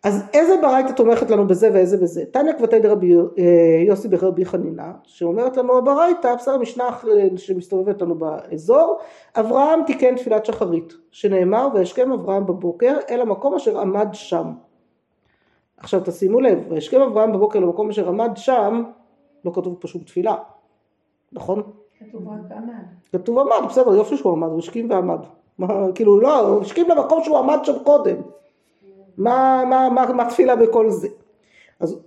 אז 0.04 0.24
איזה 0.32 0.54
ברייתא 0.62 0.92
תומכת 0.92 1.30
לנו 1.30 1.46
בזה 1.46 1.70
ואיזה 1.72 1.96
בזה? 1.96 2.24
תניא 2.30 2.52
כבתי 2.52 2.80
דרבי 2.80 3.16
אה, 3.16 3.82
יוסי 3.86 4.08
ברבי 4.08 4.44
חנינא, 4.44 4.86
שאומרת 5.02 5.56
לנו 5.56 5.78
הברייתא, 5.78 6.34
בסדר 6.34 6.58
משנה 6.58 6.90
שמסתובבת 7.36 8.02
לנו 8.02 8.14
באזור, 8.14 8.98
אברהם 9.36 9.80
תיקן 9.86 10.16
תפילת 10.16 10.46
שחרית, 10.46 10.92
שנאמר 11.10 11.68
וישכם 11.74 12.12
אברהם 12.12 12.46
בבוקר 12.46 12.96
אל 13.10 13.20
המקום 13.20 13.54
אשר 13.54 13.80
עמד 13.80 14.08
שם. 14.12 14.52
עכשיו 15.76 16.00
תשימו 16.04 16.40
לב, 16.40 16.58
וישכם 16.68 17.00
אברהם 17.00 17.32
בבוקר 17.32 17.58
למקום 17.58 17.88
אשר 17.88 18.08
עמד 18.08 18.30
שם, 18.34 18.84
לא 19.44 19.50
כתוב 19.54 19.76
פה 19.80 19.88
שום 19.88 20.02
תפילה, 20.02 20.34
נכון? 21.32 21.62
כתוב 21.98 22.28
רק 22.28 22.52
עמד. 22.56 22.84
כתוב 23.12 23.38
עמד, 23.38 23.68
בסדר, 23.68 23.94
יופי 23.94 24.16
שהוא 24.16 24.32
עמד, 24.32 24.48
הוא 24.48 24.58
השכים 24.58 24.90
ועמד. 24.90 25.20
מה, 25.58 25.92
כאילו 25.94 26.20
לא, 26.20 26.48
הוא 26.48 26.62
השכים 26.62 26.88
למקום 26.88 27.24
שהוא 27.24 27.38
עמד 27.38 27.58
שם 27.62 27.78
קודם. 27.84 28.16
מה, 29.16 29.64
מה, 29.66 29.88
מה, 29.90 30.12
מה 30.12 30.30
תפילה 30.30 30.56
בכל 30.56 30.90
זה? 30.90 31.08
אז 31.80 31.98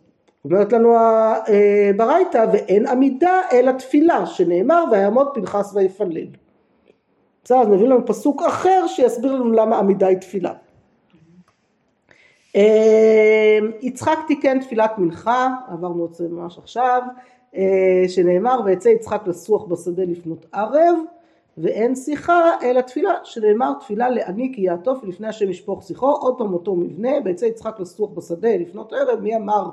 אומרת 0.46 0.74
לנו 0.74 0.96
הברייתא 0.98 2.46
ואין 2.54 2.88
עמידה 2.88 3.42
אלא 3.52 3.72
תפילה 3.72 4.26
שנאמר 4.26 4.84
ויעמוד 4.92 5.28
פנחס 5.34 5.74
ויפלל. 5.76 6.28
בסדר 7.44 7.58
אז 7.58 7.68
מביא 7.68 7.88
לנו 7.88 8.06
פסוק 8.06 8.42
אחר 8.42 8.88
שיסביר 8.88 9.36
לנו 9.36 9.52
למה 9.52 9.78
עמידה 9.78 10.08
היא 10.08 10.18
תפילה. 10.18 10.54
אה, 12.56 13.60
יצחק 13.82 14.18
תיקן 14.28 14.60
תפילת 14.60 14.98
מנחה, 14.98 15.50
עברנו 15.68 16.06
את 16.06 16.14
זה 16.14 16.28
ממש 16.30 16.58
עכשיו, 16.58 17.02
אה, 17.56 18.04
שנאמר 18.08 18.60
ויצא 18.66 18.90
יצחק 18.90 19.22
לסוח 19.28 19.64
בשדה 19.64 20.04
לפנות 20.04 20.46
ערב 20.52 20.96
ואין 21.58 21.96
שיחה 21.96 22.52
אלא 22.64 22.82
תפילה 22.82 23.12
שנאמר 23.24 23.74
תפילה 23.80 24.10
לעני 24.10 24.52
כי 24.56 24.62
יעטוף 24.62 25.04
לפני 25.04 25.28
השם 25.28 25.50
ישפוך 25.50 25.84
שיחו. 25.84 26.12
עוד 26.12 26.38
פעם 26.38 26.54
אותו 26.54 26.76
מבנה 26.76 27.10
ויצא 27.26 27.46
יצחק 27.46 27.80
לסוח 27.80 28.10
בשדה 28.10 28.58
לפנות 28.58 28.94
ערב 28.94 29.20
מי 29.20 29.36
אמר 29.36 29.70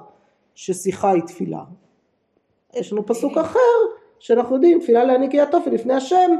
ששיחה 0.55 1.11
היא 1.11 1.23
תפילה? 1.23 1.65
יש 2.75 2.93
לנו 2.93 3.07
פסוק 3.07 3.39
אחר 3.39 3.59
שאנחנו 4.19 4.55
יודעים 4.55 4.81
תפילה 4.81 5.05
לעני 5.05 5.31
כי 5.31 5.37
יעטוף 5.37 5.67
ולפני 5.67 5.95
השם 5.95 6.31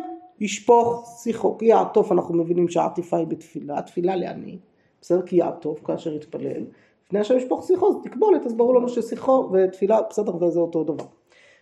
ישפוך 0.41 1.19
שיחו. 1.23 1.59
כי 1.59 1.65
יעטוף 1.65 2.13
אנחנו 2.13 2.35
מבינים 2.35 2.69
שהעטיפה 2.69 3.17
היא 3.17 3.27
בתפילה 3.27 3.83
תפילה 3.83 4.17
לעני 4.17 4.59
בסדר? 5.01 5.23
כי 5.23 5.37
יעטוף 5.37 5.85
כאשר 5.85 6.15
יתפלל 6.15 6.65
לפני 7.07 7.19
השם 7.19 7.37
ישפוך 7.37 7.67
שיחו. 7.67 7.89
אז 7.89 7.95
תקבולת 8.05 8.47
אז 8.47 8.55
ברור 8.55 8.75
לנו 8.75 8.89
ששיחו 8.89 9.51
ותפילה 9.53 10.01
בסדר 10.11 10.45
וזה 10.45 10.61
אותו 10.61 10.85
דבר. 10.85 11.05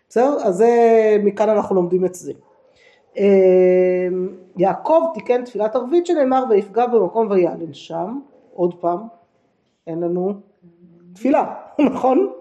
בסדר? 0.08 0.36
אז 0.42 0.54
זה 0.54 0.70
מכאן 1.22 1.48
אנחנו 1.48 1.74
לומדים 1.74 2.04
את 2.04 2.14
זה 2.14 2.32
יעקב 4.56 5.00
תיקן 5.14 5.44
תפילת 5.44 5.76
ערבית 5.76 6.06
שנאמר 6.06 6.44
ויפגע 6.50 6.86
במקום 6.86 7.30
ויעלן 7.30 7.72
שם, 7.72 8.18
עוד 8.54 8.74
פעם, 8.74 8.98
אין 9.86 10.00
לנו 10.00 10.32
תפילה, 11.12 11.54
נכון? 11.90 12.32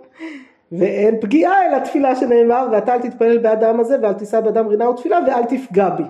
ואין 0.71 1.21
פגיעה 1.21 1.65
אלא 1.65 1.79
תפילה 1.79 2.15
שנאמר 2.15 2.67
ואתה 2.71 2.93
אל 2.93 3.01
תתפלל 3.01 3.37
באדם 3.37 3.79
הזה 3.79 3.97
ואל 4.01 4.13
תישא 4.13 4.41
באדם 4.41 4.67
רינה 4.67 4.89
ותפילה 4.89 5.19
ואל 5.27 5.45
תפגע 5.45 5.89
בי. 5.89 6.03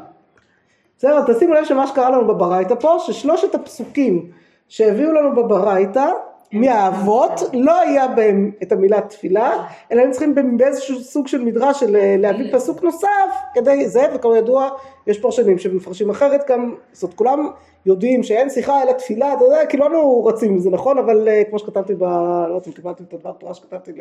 בסדר, 0.97 1.17
אז 1.17 1.25
תשימו 1.35 1.53
לב 1.53 1.65
שמה 1.65 1.87
שקרה 1.87 2.09
לנו 2.09 2.27
בברייתא 2.27 2.75
פה, 2.75 2.95
ששלושת 2.99 3.55
הפסוקים 3.55 4.31
שהביאו 4.67 5.11
לנו 5.13 5.35
בברייתא, 5.35 6.05
מהאבות, 6.53 7.31
לא 7.53 7.81
היה 7.81 8.07
בהם 8.07 8.51
את 8.63 8.71
המילה 8.71 9.01
תפילה, 9.01 9.67
אלא 9.91 10.01
הם 10.01 10.11
צריכים 10.11 10.57
באיזשהו 10.57 10.99
סוג 10.99 11.27
של 11.27 11.43
מדרש 11.43 11.79
של 11.79 11.95
אה, 11.95 12.15
להביא 12.19 12.53
פסוק 12.53 12.83
נוסף 12.83 13.07
כדי 13.53 13.87
זה, 13.87 14.01
וכמו 14.15 14.35
ידוע, 14.35 14.69
יש 15.07 15.19
פרשנים 15.19 15.57
שמפרשים 15.57 16.09
אחרת 16.09 16.41
גם, 16.49 16.75
זאת 16.93 17.13
כולם 17.13 17.49
יודעים 17.85 18.23
שאין 18.23 18.49
שיחה 18.49 18.83
אלא 18.83 18.91
תפילה, 18.91 19.33
אתה 19.33 19.43
יודע, 19.43 19.65
כולנו 19.71 20.25
רצים 20.25 20.51
עם 20.51 20.59
זה, 20.59 20.69
נכון? 20.69 20.97
אבל 20.97 21.27
אה, 21.27 21.43
כמו 21.49 21.59
שכתבתי 21.59 21.95
ב... 21.95 22.03
לא 22.03 22.45
יודעת 22.47 22.67
אם 22.67 22.73
קיבלתי 22.73 23.03
את 23.03 23.13
הדבר 23.13 23.31
תורה 23.31 23.53
שכתבתי 23.53 23.91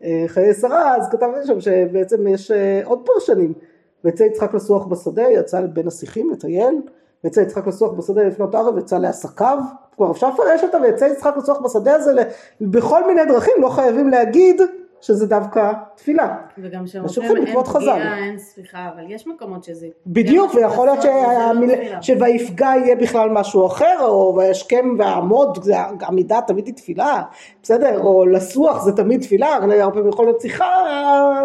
לחיי 0.00 0.54
שרה, 0.54 0.96
אז 0.96 1.08
כתבתי 1.10 1.46
שם 1.46 1.60
שבעצם 1.60 2.26
יש 2.26 2.50
אה, 2.50 2.80
עוד 2.84 3.00
פרשנים. 3.06 3.52
ויצא 4.04 4.24
יצחק 4.24 4.54
לסוח 4.54 4.86
בשדה, 4.86 5.30
יצא 5.30 5.60
בין 5.60 5.86
השיחים 5.86 6.30
לטייל, 6.30 6.74
ויצא 7.24 7.40
יצחק 7.40 7.66
לסוח 7.66 7.92
בשדה 7.92 8.22
לפנות 8.22 8.54
ערב, 8.54 8.78
יצא 8.78 8.98
לעסקיו, 8.98 9.58
כלומר 9.96 10.12
אפשר 10.12 10.30
לפרש 10.30 10.62
אותה 10.62 10.78
ויצא 10.82 11.04
יצחק 11.04 11.34
לסוח 11.36 11.60
בשדה 11.60 11.94
הזה 11.94 12.12
בכל 12.60 13.06
מיני 13.06 13.24
דרכים, 13.24 13.54
לא 13.58 13.68
חייבים 13.68 14.08
להגיד 14.08 14.60
שזה 15.00 15.26
דווקא 15.26 15.72
תפילה. 15.94 16.36
וגם 16.58 16.86
שאומרים 16.86 17.46
אין 17.46 17.62
פגיעה, 17.62 18.18
אין 18.18 18.38
סליחה, 18.38 18.88
אבל 18.94 19.02
יש 19.08 19.26
מקומות 19.26 19.64
שזה... 19.64 19.86
בדיוק, 20.06 20.54
ויכול 20.54 20.86
להיות 20.86 21.04
לא 21.04 21.12
שויפגע 22.00 22.66
יהיה 22.66 22.96
בכלל 22.96 23.28
משהו 23.28 23.66
אחר, 23.66 23.96
או 24.00 24.34
וישכם 24.36 24.94
ועמוד, 24.98 25.58
עמידה 26.08 26.40
תמיד 26.46 26.66
היא 26.66 26.74
תפילה, 26.74 27.22
בסדר? 27.62 28.00
או 28.00 28.26
לסוח 28.26 28.82
זה 28.82 28.92
תמיד 28.92 29.20
תפילה, 29.20 29.54
הרבה 29.54 29.94
פעמים 29.94 30.08
יכול 30.08 30.24
להיות 30.24 30.40
שיחה 30.40 30.66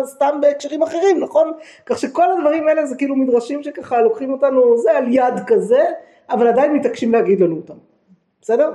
סתם 0.04 0.38
בהקשרים 0.42 0.84
אחרים, 0.84 1.20
נכון? 1.20 1.52
כך 1.86 1.98
שכל 1.98 2.32
הדברים 2.32 2.68
האלה 2.68 2.86
זה 2.86 2.96
כאילו 2.96 3.16
מדרשים 3.16 3.64
שככה 3.64 4.02
לוקחים 4.02 4.34
אותנו, 4.34 4.78
זה 4.78 4.98
על 4.98 5.14
יד 5.14 5.34
כזה, 5.48 5.84
אבל 6.30 6.48
עדיין 6.48 6.74
מתעקשים 6.74 7.12
להגיד 7.12 7.40
לנו 7.40 7.56
אותם, 7.56 7.78
בסדר? 8.42 8.72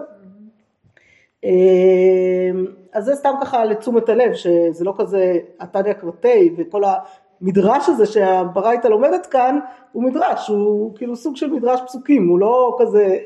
אמ, 1.45 2.67
אז 2.93 3.05
זה 3.05 3.17
סתם 3.17 3.35
ככה 3.41 3.65
לתשומת 3.65 4.09
הלב, 4.09 4.35
שזה 4.35 4.85
לא 4.85 4.95
כזה 4.99 5.39
התניא 5.61 5.93
קרתי 5.93 6.55
וכל 6.57 6.83
המדרש 6.85 7.89
הזה 7.89 8.07
שהברייתא 8.07 8.89
לומדת 8.89 9.27
כאן, 9.27 9.59
הוא 9.93 10.03
מדרש, 10.03 10.49
הוא 10.49 10.97
כאילו 10.97 11.17
סוג 11.17 11.37
של 11.37 11.51
מדרש 11.51 11.81
פסוקים, 11.87 12.29
הוא 12.29 12.39
לא 12.39 12.77
כזה 12.81 13.19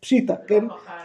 פשיטה, 0.00 0.34
כן? 0.46 0.64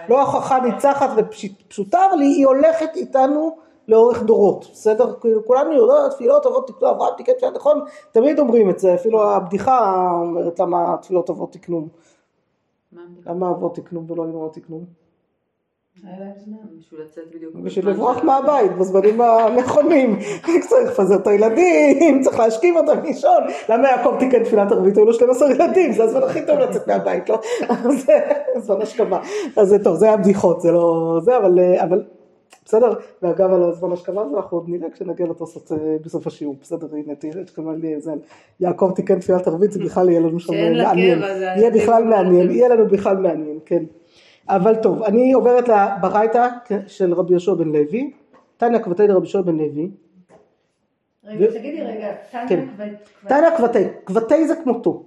לא 0.09 0.21
הוכחה 0.21 0.59
ניצחת 0.59 1.09
ופשוטה, 1.17 1.99
אבל 2.11 2.21
היא 2.21 2.45
הולכת 2.45 2.89
איתנו 2.95 3.57
לאורך 3.87 4.23
דורות, 4.23 4.65
בסדר? 4.71 5.13
כאילו 5.21 5.45
כולנו 5.45 5.73
יודעים, 5.73 6.09
תפילות 6.11 6.43
טובות 6.43 6.67
תקנו, 6.67 6.89
אברהם 6.89 7.13
תיקן 7.17 7.33
תפילה, 7.33 7.51
נכון? 7.51 7.81
תמיד 8.11 8.39
אומרים 8.39 8.69
את 8.69 8.79
זה, 8.79 8.95
אפילו 8.95 9.31
הבדיחה 9.31 10.09
אומרת 10.21 10.59
למה 10.59 10.95
תפילות 11.01 11.27
טובות 11.27 11.51
תקנו. 11.53 11.87
למה 13.25 13.49
אבות 13.49 13.75
תקנו 13.75 14.07
ולא 14.07 14.23
אמהות 14.23 14.53
תקנו? 14.53 15.04
בשביל 17.63 17.89
לברוח 17.89 18.23
מהבית 18.23 18.71
בזמנים 18.77 19.21
הנכונים, 19.21 20.19
צריך 20.67 20.91
לפזר 20.91 21.15
את 21.15 21.27
הילדים, 21.27 22.21
צריך 22.21 22.39
להשכיב 22.39 22.75
אותם 22.77 23.01
לישון, 23.03 23.43
למה 23.69 23.87
יעקב 23.87 24.15
תיקן 24.19 24.43
תפילת 24.43 24.71
ערבית, 24.71 24.97
היו 24.97 25.05
לו 25.05 25.13
12 25.13 25.51
ילדים, 25.51 25.91
זה 25.91 26.03
הזמן 26.03 26.23
הכי 26.23 26.45
טוב 26.45 26.59
לצאת 26.59 26.87
מהבית, 26.87 27.29
לא? 27.29 27.39
זה 28.05 28.17
זמן 28.57 28.81
השכבה, 28.81 29.19
אז 29.57 29.67
זה 29.67 29.83
טוב, 29.83 29.95
זה 29.95 30.05
היה 30.05 30.17
בדיחות, 30.17 30.61
זה 30.61 30.71
לא 30.71 31.19
זה, 31.23 31.37
אבל 31.83 32.03
בסדר, 32.65 32.93
ואגב 33.21 33.53
על 33.53 33.63
הזמן 33.63 33.91
השכבה 33.91 34.21
הזה 34.21 34.37
אנחנו 34.37 34.57
עוד 34.57 34.69
נראה 34.69 34.89
כשנגיע 34.89 35.27
לתוספות 35.27 35.71
אה, 35.71 35.95
בסוף 36.05 36.27
השיעור, 36.27 36.55
בסדר, 36.61 36.87
הנה 36.93 37.15
תראה 37.15 37.47
שכמובן 37.47 37.75
לי 37.75 37.93
איזה, 37.93 38.11
יעקב 38.59 38.91
תיקן 38.95 39.19
תפילת 39.19 39.47
ערבית, 39.47 39.71
זה 39.71 39.79
בכלל 39.79 40.09
יהיה 40.09 40.19
לנו 40.19 40.39
שם 40.39 40.53
מעניין, 40.53 41.19
יהיה 41.57 41.71
בכלל 41.71 42.03
מעניין, 42.03 42.51
יהיה 42.51 42.67
לנו 42.67 42.87
בכלל 42.87 43.17
מעניין, 43.17 43.59
כן. 43.65 43.83
אבל 44.49 44.75
טוב, 44.75 45.03
אני 45.03 45.33
עוברת 45.33 45.67
לברייתא 45.67 46.47
של 46.87 47.13
רבי 47.13 47.33
יהושע 47.33 47.53
בן 47.53 47.67
לוי, 47.67 48.11
תניא 48.57 48.79
כבתי 48.79 49.07
דרבי 49.07 49.19
יהושע 49.19 49.41
בן 49.41 49.57
לוי. 49.57 49.91
רגע, 51.23 51.47
תגידי 51.47 51.81
רגע, 51.81 52.13
כן. 52.49 52.65
תניא 53.27 53.49
כבתי, 53.57 53.83
כבתי 54.05 54.47
זה 54.47 54.55
כמותו. 54.55 55.03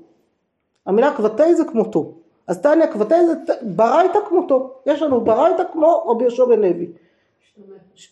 המילה 0.87 1.15
כבתי 1.17 1.55
זה 1.55 1.65
כמותו. 1.65 2.15
אז 2.47 2.63
תניא 2.63 2.87
כבתי 2.87 3.27
זה 3.27 3.35
ברייתא 3.63 4.19
כמותו. 4.29 4.75
יש 4.87 5.03
לנו 5.03 5.21
ברייתא 5.21 5.63
כמו 5.73 6.05
רבי 6.07 6.25
יהושע 6.25 6.45
בן 6.45 6.61
לוי. 6.61 6.87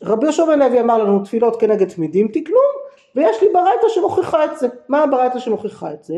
רבי 0.03 0.25
יהושע 0.25 0.45
בן 0.45 0.59
לוי 0.59 0.81
אמר 0.81 0.99
לנו 0.99 1.25
תפילות 1.25 1.61
כנגד 1.61 1.89
תמידים 1.89 2.29
תקנו, 2.29 2.59
ויש 3.15 3.43
לי 3.43 3.49
ברייתא 3.53 3.89
שמוכיחה 3.89 4.45
את 4.45 4.59
זה. 4.59 4.69
מה 4.89 5.03
הברייתא 5.03 5.39
שמוכיחה 5.39 5.93
את 5.93 6.05
זה? 6.05 6.15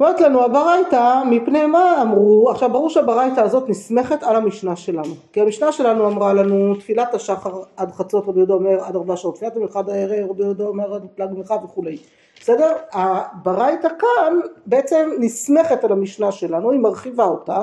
אומרת 0.00 0.20
לנו 0.20 0.44
הברייתא 0.44 1.22
מפני 1.30 1.66
מה 1.66 2.02
אמרו, 2.02 2.50
עכשיו 2.50 2.70
ברור 2.72 2.90
שהברייתא 2.90 3.40
הזאת 3.40 3.68
נסמכת 3.68 4.22
על 4.22 4.36
המשנה 4.36 4.76
שלנו, 4.76 5.14
כי 5.32 5.40
המשנה 5.40 5.72
שלנו 5.72 6.06
אמרה 6.08 6.32
לנו 6.32 6.74
תפילת 6.74 7.14
השחר 7.14 7.62
עד 7.76 7.92
חצות 7.92 8.28
רבי 8.28 8.38
יהודה 8.38 8.54
אומר 8.54 8.84
עד 8.84 8.96
ארבע 8.96 9.16
שעות, 9.16 9.34
תפילת 9.34 9.56
המלכה 9.56 9.80
הערב 9.88 10.30
רבי 10.30 10.42
יהודה 10.42 10.64
אומר 10.64 10.94
עד 10.94 11.06
פלג 11.14 11.28
מלכה 11.32 11.54
וכולי, 11.64 11.96
בסדר? 12.40 12.72
הברייתא 12.92 13.88
כאן 13.98 14.38
בעצם 14.66 15.10
נסמכת 15.18 15.84
על 15.84 15.92
המשנה 15.92 16.32
שלנו, 16.32 16.70
היא 16.70 16.80
מרחיבה 16.80 17.24
אותה, 17.24 17.62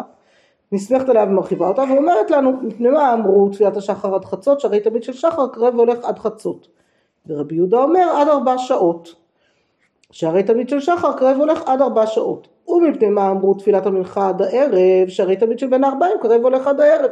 נסמכת 0.72 1.10
עליה 1.10 1.24
ומרחיבה 1.24 1.67
אותה 1.67 1.84
ואומרת 1.89 2.32
לנו 2.32 2.53
מפני 2.62 2.89
מה 2.89 3.13
אמרו 3.13 3.50
תפילת 3.50 3.77
השחר 3.77 4.15
עד 4.15 4.25
חצות 4.25 4.60
שהרי 4.60 4.79
תמיד 4.79 5.03
של 5.03 5.13
שחר 5.13 5.48
קרב 5.48 5.75
והולך 5.75 6.06
עד 6.06 6.20
חצות 6.20 6.67
ורבי 7.27 7.56
יהודה 7.56 7.84
אומר 7.84 8.10
עד 8.17 8.27
ארבע 8.27 8.58
שעות 8.58 9.26
שהרי 10.11 10.43
תמיד 10.43 10.69
של 10.69 10.79
שחר 10.79 11.13
קרב 11.17 11.37
הולך 11.37 11.61
עד 11.65 11.81
ארבע 11.81 12.07
שעות. 12.07 12.47
ומפני 12.67 13.09
מה 13.09 13.31
אמרו 13.31 13.53
תפילת 13.53 13.85
המנחה 13.85 14.29
עד 14.29 14.41
הערב, 14.41 15.07
שהרי 15.07 15.35
תמיד 15.35 15.59
של 15.59 15.67
בין 15.67 15.83
הארבעים 15.83 16.17
קרב 16.21 16.41
הולך 16.41 16.67
עד 16.67 16.81
הערב. 16.81 17.09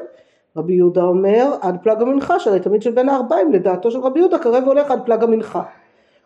רבי 0.57 0.73
יהודה 0.73 1.03
אומר 1.03 1.53
עד 1.61 1.77
פלג 1.83 2.01
המנחה, 2.01 2.39
שהרי 2.39 2.59
תמיד 2.59 2.81
של 2.81 2.91
בין 2.91 3.09
הארבעים 3.09 3.51
לדעתו 3.51 3.91
של 3.91 3.99
רבי 3.99 4.19
יהודה 4.19 4.39
קרב 4.39 4.63
הולך 4.65 4.91
עד 4.91 5.05
פלג 5.05 5.23
המנחה. 5.23 5.63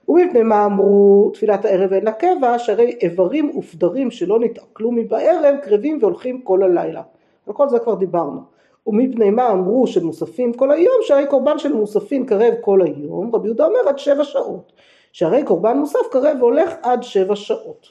ומפני 0.07 0.43
מה 0.43 0.65
אמרו 0.65 1.29
תפילת 1.33 1.65
הערב 1.65 1.93
אין 1.93 2.05
לה 2.05 2.11
קבע, 2.11 2.59
שהרי 2.59 2.97
איברים 3.01 3.57
ופדרים 3.57 4.11
שלא 4.11 4.39
נתעכלו 4.39 4.91
מבערב 4.91 5.55
קרבים 5.61 5.97
והולכים 6.01 6.41
כל 6.41 6.63
הלילה. 6.63 7.01
על 7.47 7.53
כל 7.53 7.69
זה 7.69 7.79
כבר 7.79 7.95
דיברנו. 7.95 8.41
ומפני 8.87 9.29
מה 9.29 9.51
אמרו 9.51 9.87
של 9.87 10.03
מוספים 10.03 10.53
כל 10.53 10.71
היום, 10.71 10.95
שהרי 11.01 11.27
קורבן 11.27 11.57
של 11.57 11.73
מוספים 11.73 12.25
קרב 12.25 12.53
כל 12.61 12.81
היום, 12.81 13.35
רבי 13.35 13.47
יהודה 13.47 13.65
אומר 13.65 13.79
עד 13.87 13.99
שבע 13.99 14.23
שעות. 14.23 14.73
שהרי 15.11 15.43
קורבן 15.43 15.77
מוסף 15.77 15.99
קרב 16.11 16.37
והולך 16.39 16.73
עד 16.83 17.03
שבע 17.03 17.35
שעות. 17.35 17.87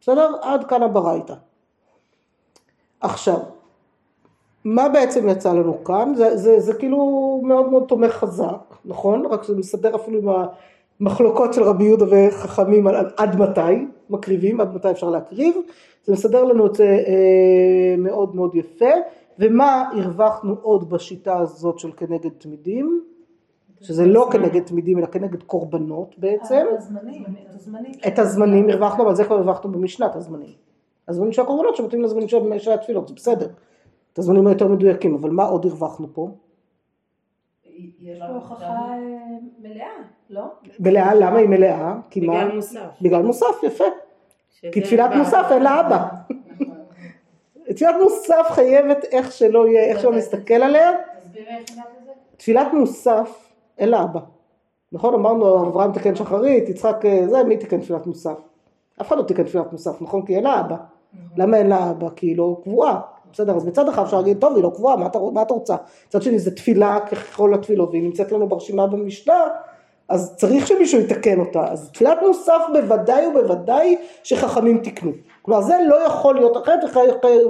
בסדר? 0.00 0.36
עד 0.42 0.64
כאן 0.64 0.82
הברייתא. 0.82 1.34
עכשיו, 3.00 3.38
מה 4.64 4.88
בעצם 4.88 5.28
יצא 5.28 5.52
לנו 5.52 5.84
כאן? 5.84 6.12
זה, 6.16 6.36
זה, 6.36 6.60
זה 6.60 6.74
כאילו 6.74 7.40
מאוד 7.44 7.68
מאוד 7.68 7.84
תומך 7.88 8.12
חזק, 8.12 8.74
נכון? 8.84 9.26
רק 9.26 9.44
זה 9.44 9.56
מסדר 9.56 9.96
אפילו 9.96 10.18
עם 10.18 10.46
המחלוקות 11.00 11.54
של 11.54 11.62
רבי 11.62 11.84
יהודה 11.84 12.04
וחכמים 12.10 12.86
על 12.86 13.10
עד 13.16 13.36
מתי 13.36 13.86
מקריבים, 14.10 14.60
עד 14.60 14.74
מתי 14.74 14.90
אפשר 14.90 15.10
להקריב. 15.10 15.54
זה 16.04 16.12
מסדר 16.12 16.44
לנו 16.44 16.66
את 16.66 16.74
זה 16.74 16.84
אה, 16.84 17.94
מאוד 17.98 18.36
מאוד 18.36 18.54
יפה. 18.54 18.90
ומה 19.38 19.90
הרווחנו 19.92 20.56
עוד 20.62 20.90
בשיטה 20.90 21.38
הזאת 21.38 21.78
של 21.78 21.92
כנגד 21.96 22.30
תמידים? 22.38 23.04
שזה 23.80 24.06
לא 24.06 24.28
כנגד 24.32 24.62
תמידים 24.62 24.98
אלא 24.98 25.06
כנגד 25.06 25.42
קורבנות 25.42 26.18
בעצם. 26.18 26.54
אה, 26.54 28.08
את 28.08 28.18
הזמנים 28.18 28.70
הרווחנו, 28.70 29.04
אבל 29.04 29.14
זה 29.14 29.24
כבר 29.24 29.36
הרווחנו 29.36 29.72
במשנת 29.72 30.16
הזמנים. 30.16 30.52
הזמנים 31.08 31.32
של 31.32 31.42
הקורבנות 31.42 31.76
שמתאים 31.76 32.02
לזמנים 32.02 32.28
של 32.58 32.72
התפילות, 32.72 33.08
זה 33.08 33.14
בסדר. 33.14 33.48
את 34.12 34.18
הזמנים 34.18 34.46
היותר 34.46 34.68
מדויקים, 34.68 35.14
אבל 35.14 35.30
מה 35.30 35.44
עוד 35.44 35.66
הרווחנו 35.66 36.08
פה? 36.12 36.30
יש 38.00 38.18
פה 38.18 38.26
הוכחה 38.26 38.64
אה, 38.66 38.98
מלאה, 39.62 39.86
לא? 40.30 40.44
מלאה, 40.80 41.14
למה 41.14 41.38
היא 41.38 41.48
מלאה? 41.48 41.94
בגלל 42.16 42.52
מוסף. 42.54 42.80
בגלל 43.02 43.22
מוסף, 43.22 43.62
יפה. 43.62 43.84
כי 44.72 44.80
תפילת 44.80 45.10
מוסף 45.16 45.46
אין 45.50 45.62
לה 45.62 45.80
אבא. 45.80 46.08
תפילת 47.74 47.94
מוסף 48.02 48.46
חייבת 48.50 49.04
איך 49.04 49.32
שלא 49.32 49.66
יהיה, 49.66 49.84
איך 49.84 50.00
שלא 50.00 50.16
נסתכל 50.16 50.54
עליה. 50.54 50.90
תפילת 52.36 52.72
מוסף 52.72 53.49
אין 53.80 53.88
לה 53.88 54.02
אבא. 54.02 54.20
נכון? 54.92 55.14
אמרנו 55.14 55.68
אברהם 55.68 55.92
תיקן 55.92 56.14
שחרית, 56.14 56.68
יצחק 56.68 57.04
אה, 57.04 57.28
זה, 57.28 57.44
מי 57.44 57.56
תיקן 57.56 57.80
תפילת 57.80 58.06
מוסף? 58.06 58.38
אף 59.00 59.08
אחד 59.08 59.16
לא 59.18 59.22
תיקן 59.22 59.42
תפילת 59.42 59.72
מוסף, 59.72 60.02
נכון? 60.02 60.26
כי 60.26 60.36
אין 60.36 60.44
לה 60.44 60.60
אבא. 60.60 60.76
למה 61.36 61.56
אין 61.56 61.66
לה 61.66 61.90
אבא? 61.90 62.08
כי 62.16 62.26
היא 62.26 62.36
לא 62.36 62.60
קבועה. 62.62 63.00
בסדר, 63.32 63.56
אז 63.56 63.66
מצד 63.66 63.88
אחד 63.88 64.02
אפשר 64.02 64.16
להגיד, 64.16 64.38
טוב, 64.40 64.54
היא 64.54 64.62
לא 64.62 64.72
קבועה, 64.74 64.96
מה, 64.96 65.08
מה 65.32 65.42
את 65.42 65.50
רוצה? 65.50 65.76
מצד 66.08 66.22
שני, 66.22 66.38
זו 66.38 66.50
תפילה 66.50 66.98
ככל 67.00 67.54
התפילות, 67.54 67.90
והיא 67.90 68.02
נמצאת 68.02 68.32
לנו 68.32 68.48
ברשימה 68.48 68.86
במשנה, 68.86 69.44
אז 70.08 70.36
צריך 70.36 70.66
שמישהו 70.66 71.00
יתקן 71.00 71.40
אותה. 71.40 71.64
אז 71.64 71.90
תפילת 71.90 72.18
מוסף 72.26 72.60
בוודאי 72.72 73.26
ובוודאי 73.26 73.96
שחכמים 74.22 74.78
תיקנו. 74.78 75.10
כלומר, 75.42 75.62
זה 75.62 75.74
לא 75.86 76.06
יכול 76.06 76.34
להיות 76.34 76.56
אחרת, 76.56 76.78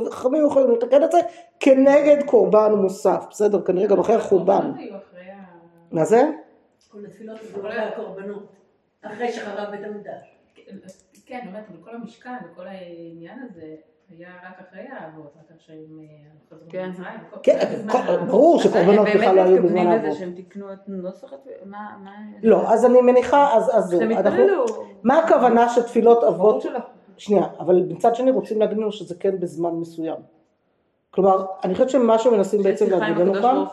וחכמים 0.06 0.46
יכולים 0.46 0.70
לתקן 0.70 1.04
את 1.04 1.12
זה 1.12 1.18
כנגד 1.60 2.22
קורבן 2.26 2.72
מוסף. 2.72 3.24
בסדר, 3.30 3.60
כנראה 3.60 3.86
גם 3.86 4.00
אחרי 4.00 4.14
החורבן. 4.14 4.72
מה 5.92 6.04
זה? 6.04 6.22
כל 6.88 6.98
התפילות 7.04 7.38
זה 7.62 7.82
הקורבנות, 7.82 8.52
אחרי 9.02 9.32
שחרב 9.32 9.70
בית 9.70 9.80
המקדש. 9.84 10.36
כן, 11.26 11.40
באמת, 11.44 11.64
אבל 11.68 11.84
כל 11.84 11.94
המשכן 11.94 12.34
וכל 12.52 12.66
העניין 12.66 13.38
הזה 13.50 13.74
היה 14.10 14.28
רק 14.48 14.66
אחרי 14.68 14.80
האבות, 14.98 15.32
רק 15.36 15.44
אחרי 15.46 15.56
שהם 15.58 15.98
אה, 16.00 16.06
חזרו 16.50 16.68
כן. 16.70 16.86
ממצרים. 16.86 17.06
וכל- 17.28 17.40
כן, 17.42 17.58
האבות. 17.92 18.28
ברור 18.28 18.60
שקורבנות 18.62 19.06
בכלל 19.14 19.34
לא 19.36 19.40
היו 19.42 19.62
בזמן 19.62 19.62
באמת 19.62 19.64
מתכוונים 19.64 19.88
האבות. 19.88 20.08
לזה 20.08 20.18
שהם 20.18 20.32
תיקנו 20.34 20.72
את 20.72 20.78
נוסח? 20.88 21.32
מה? 21.64 21.96
לא, 22.42 22.72
אז 22.72 22.84
אני 22.86 23.00
מניחה, 23.00 23.56
אז 23.56 23.70
אז 23.76 23.84
זהו, 23.84 24.00
שהם 24.00 24.10
התפללו. 24.10 24.64
מה 25.02 25.18
הכוונה 25.18 25.68
שתפילות 25.68 26.24
אבות. 26.24 26.64
שנייה, 27.16 27.46
אבל 27.58 27.82
מצד 27.88 28.14
שני 28.14 28.30
רוצים 28.30 28.60
להגיד 28.60 28.78
לנו 28.78 28.92
שזה 28.92 29.14
כן 29.20 29.40
בזמן 29.40 29.70
מסוים. 29.70 30.16
כלומר, 31.10 31.44
אני 31.64 31.74
חושבת 31.74 31.90
שמה 31.90 32.18
שמנסים 32.18 32.62
בעצם 32.62 32.90
להגיד 32.90 33.16
לנו 33.16 33.34
כאן. 33.34 33.64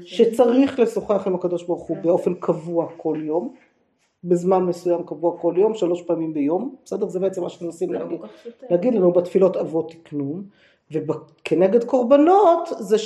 שצריך 0.00 0.78
לשוחח 0.78 1.26
עם 1.26 1.34
הקדוש 1.34 1.62
ברוך 1.62 1.82
הוא 1.82 1.96
באופן 2.02 2.34
קבוע 2.34 2.86
כל 2.96 3.18
יום, 3.22 3.54
בזמן 4.24 4.62
מסוים 4.62 5.02
קבוע 5.06 5.38
כל 5.38 5.54
יום, 5.56 5.74
שלוש 5.74 6.02
פעמים 6.02 6.34
ביום, 6.34 6.74
בסדר? 6.84 7.08
זה 7.08 7.20
בעצם 7.20 7.42
מה 7.42 7.48
שמנסים 7.48 7.92
לא 7.92 8.00
להגיד. 8.00 8.20
להגיד 8.70 8.94
לנו 8.94 9.12
בתפילות 9.12 9.56
אבות 9.56 9.90
תקנו, 9.90 10.42
וכנגד 10.90 11.84
קורבנות 11.84 12.68
זה 12.78 12.98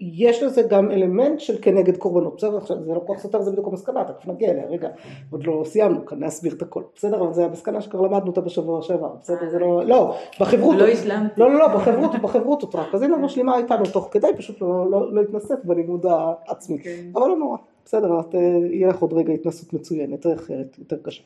שיש 0.00 0.42
לזה 0.42 0.62
גם 0.62 0.90
אלמנט 0.90 1.40
של 1.40 1.56
כנגד 1.62 1.96
קורבנות, 1.96 2.36
בסדר? 2.36 2.56
עכשיו 2.56 2.84
זה 2.84 2.94
לא 2.94 3.00
כך 3.08 3.20
סותר, 3.20 3.42
זה 3.42 3.50
בדיוק 3.50 3.66
המסקנה, 3.66 4.04
תכף 4.04 4.26
נגיע 4.26 4.50
אליה, 4.50 4.66
רגע, 4.66 4.88
עוד 5.30 5.46
לא 5.46 5.62
סיימנו 5.64 6.06
כאן 6.06 6.20
להסביר 6.20 6.52
את 6.52 6.62
הכל, 6.62 6.82
בסדר? 6.94 7.20
אבל 7.22 7.32
זה 7.32 7.44
המסקנה 7.44 7.80
שכבר 7.80 8.00
למדנו 8.00 8.26
אותה 8.26 8.40
בשבוע 8.40 8.82
שעבר, 8.82 9.10
בסדר? 9.20 9.50
זה 9.50 9.58
לא, 9.58 9.84
לא, 9.84 10.16
בחברותות, 10.40 10.80
לא 10.80 10.86
השלמתי. 10.86 11.40
לא, 11.40 11.50
לא, 11.52 11.58
לא, 11.58 11.68
בחברותות, 11.68 12.22
בחברותות 12.22 12.74
רק, 12.74 12.94
אז 12.94 13.02
הנה 13.02 13.16
משלימה 13.16 13.58
איתנו 13.58 13.84
תוך 13.92 14.08
כדי, 14.10 14.28
פשוט 14.36 14.60
לא, 14.60 14.90
לא, 14.90 15.12
לא 15.12 15.20
התנסית 15.20 15.64
בלימוד 15.64 16.06
העצמי, 16.06 16.78
כן. 16.78 16.90
אבל 17.14 17.28
לא 17.28 17.36
נורא, 17.36 17.56
בסדר, 17.84 18.12
אה, 18.12 18.40
יהיה 18.70 18.88
לך 18.88 19.00
עוד 19.00 19.12
רגע 19.12 19.32
התנסות 19.32 19.72
מצוינת, 19.72 20.26
אחרת, 20.26 20.78
יותר 20.78 20.96
קשה. 21.02 21.22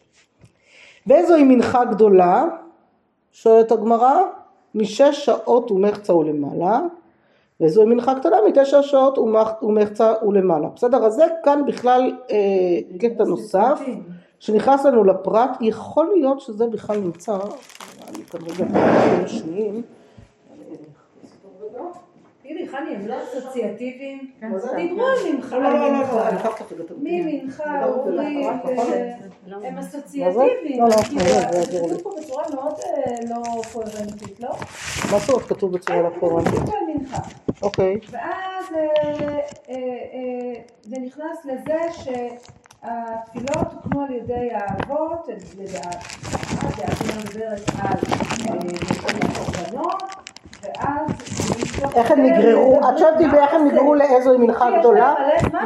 ואיזוהי 1.07 1.45
מנחה 1.45 1.85
גדולה? 1.85 2.45
שואלת 3.33 3.73
הגמרא, 3.73 4.21
משש 4.75 5.25
שעות 5.25 5.71
ומחצה 5.71 6.14
ולמעלה, 6.14 6.81
וזוהי 7.64 7.87
מנחה 7.88 8.14
קטנה 8.21 8.37
מתשע 8.49 8.83
שעות 8.83 9.18
ומח- 9.18 9.62
ומחצה 9.62 10.12
ולמעלה. 10.26 10.68
בסדר? 10.76 11.06
אז 11.06 11.14
זה 11.14 11.25
כאן 11.44 11.62
בכלל 11.66 12.12
אה, 12.30 12.37
קטע 12.99 13.25
נוסף, 13.25 13.80
שנכנס 14.38 14.85
לנו 14.85 15.04
לפרט, 15.04 15.50
יכול 15.61 16.11
להיות 16.16 16.40
שזה 16.40 16.66
בכלל 16.66 16.97
נמצא, 16.99 17.37
אני 18.09 18.25
כאן 18.25 18.40
רגע 18.42 18.64
שניים. 19.28 19.83
תגידי, 22.42 22.68
חני, 22.68 22.90
הם 22.97 23.06
לא 23.06 23.14
אסוציאטיביים? 23.23 24.30
דיברו 24.76 25.06
על 25.06 25.33
מנחה. 25.33 25.59
לא, 25.59 25.71
לא, 25.73 25.78
לא, 25.78 25.92
לא. 25.92 25.99
לא. 26.00 26.97
ממנחה, 27.02 27.87
לא, 27.87 28.12
לא, 28.14 28.23
נכון. 28.23 29.64
הם 29.64 29.78
אסוציאטיביים. 29.78 30.83
לא, 30.83 30.88
לא, 30.88 30.94
כאילו, 31.02 31.25
לא. 31.25 31.88
כתוב 31.88 32.02
פה 32.02 32.11
בצורה 32.21 32.44
מאוד 32.54 32.75
אה, 32.87 33.12
לא 33.30 33.42
קוהרנטית, 33.73 34.40
לא? 34.40 34.49
מה 35.12 35.18
זאת 35.18 35.28
אומרת 35.30 35.49
כתוב 35.49 35.73
בצורה 35.73 36.02
לא 36.02 36.09
פורמלית? 36.21 36.49
אוקיי. 37.62 37.99
ואז 38.11 38.64
אה, 38.75 38.80
אה, 39.68 39.75
אה, 39.75 40.61
זה 40.82 40.96
נכנס 41.00 41.44
לזה 41.44 41.78
שהתפילות 41.92 43.73
הוקמו 43.73 44.02
על 44.02 44.14
ידי 44.14 44.49
האבות, 44.52 45.28
לדעת, 45.58 46.04
דעתי 46.78 47.04
מדברת 47.18 47.70
על 47.82 47.99
קורבנות, 49.37 50.02
ואז... 50.62 51.11
איך 51.96 52.11
הם 52.11 52.23
נגררו? 52.23 52.78
את 52.78 52.99
שואלת 52.99 53.14
אותי 53.14 53.28
באיך 53.28 53.54
הם 53.54 53.66
נגררו 53.66 53.94
לאיזוהי 53.94 54.38
מנחה 54.38 54.78
גדולה? 54.78 55.14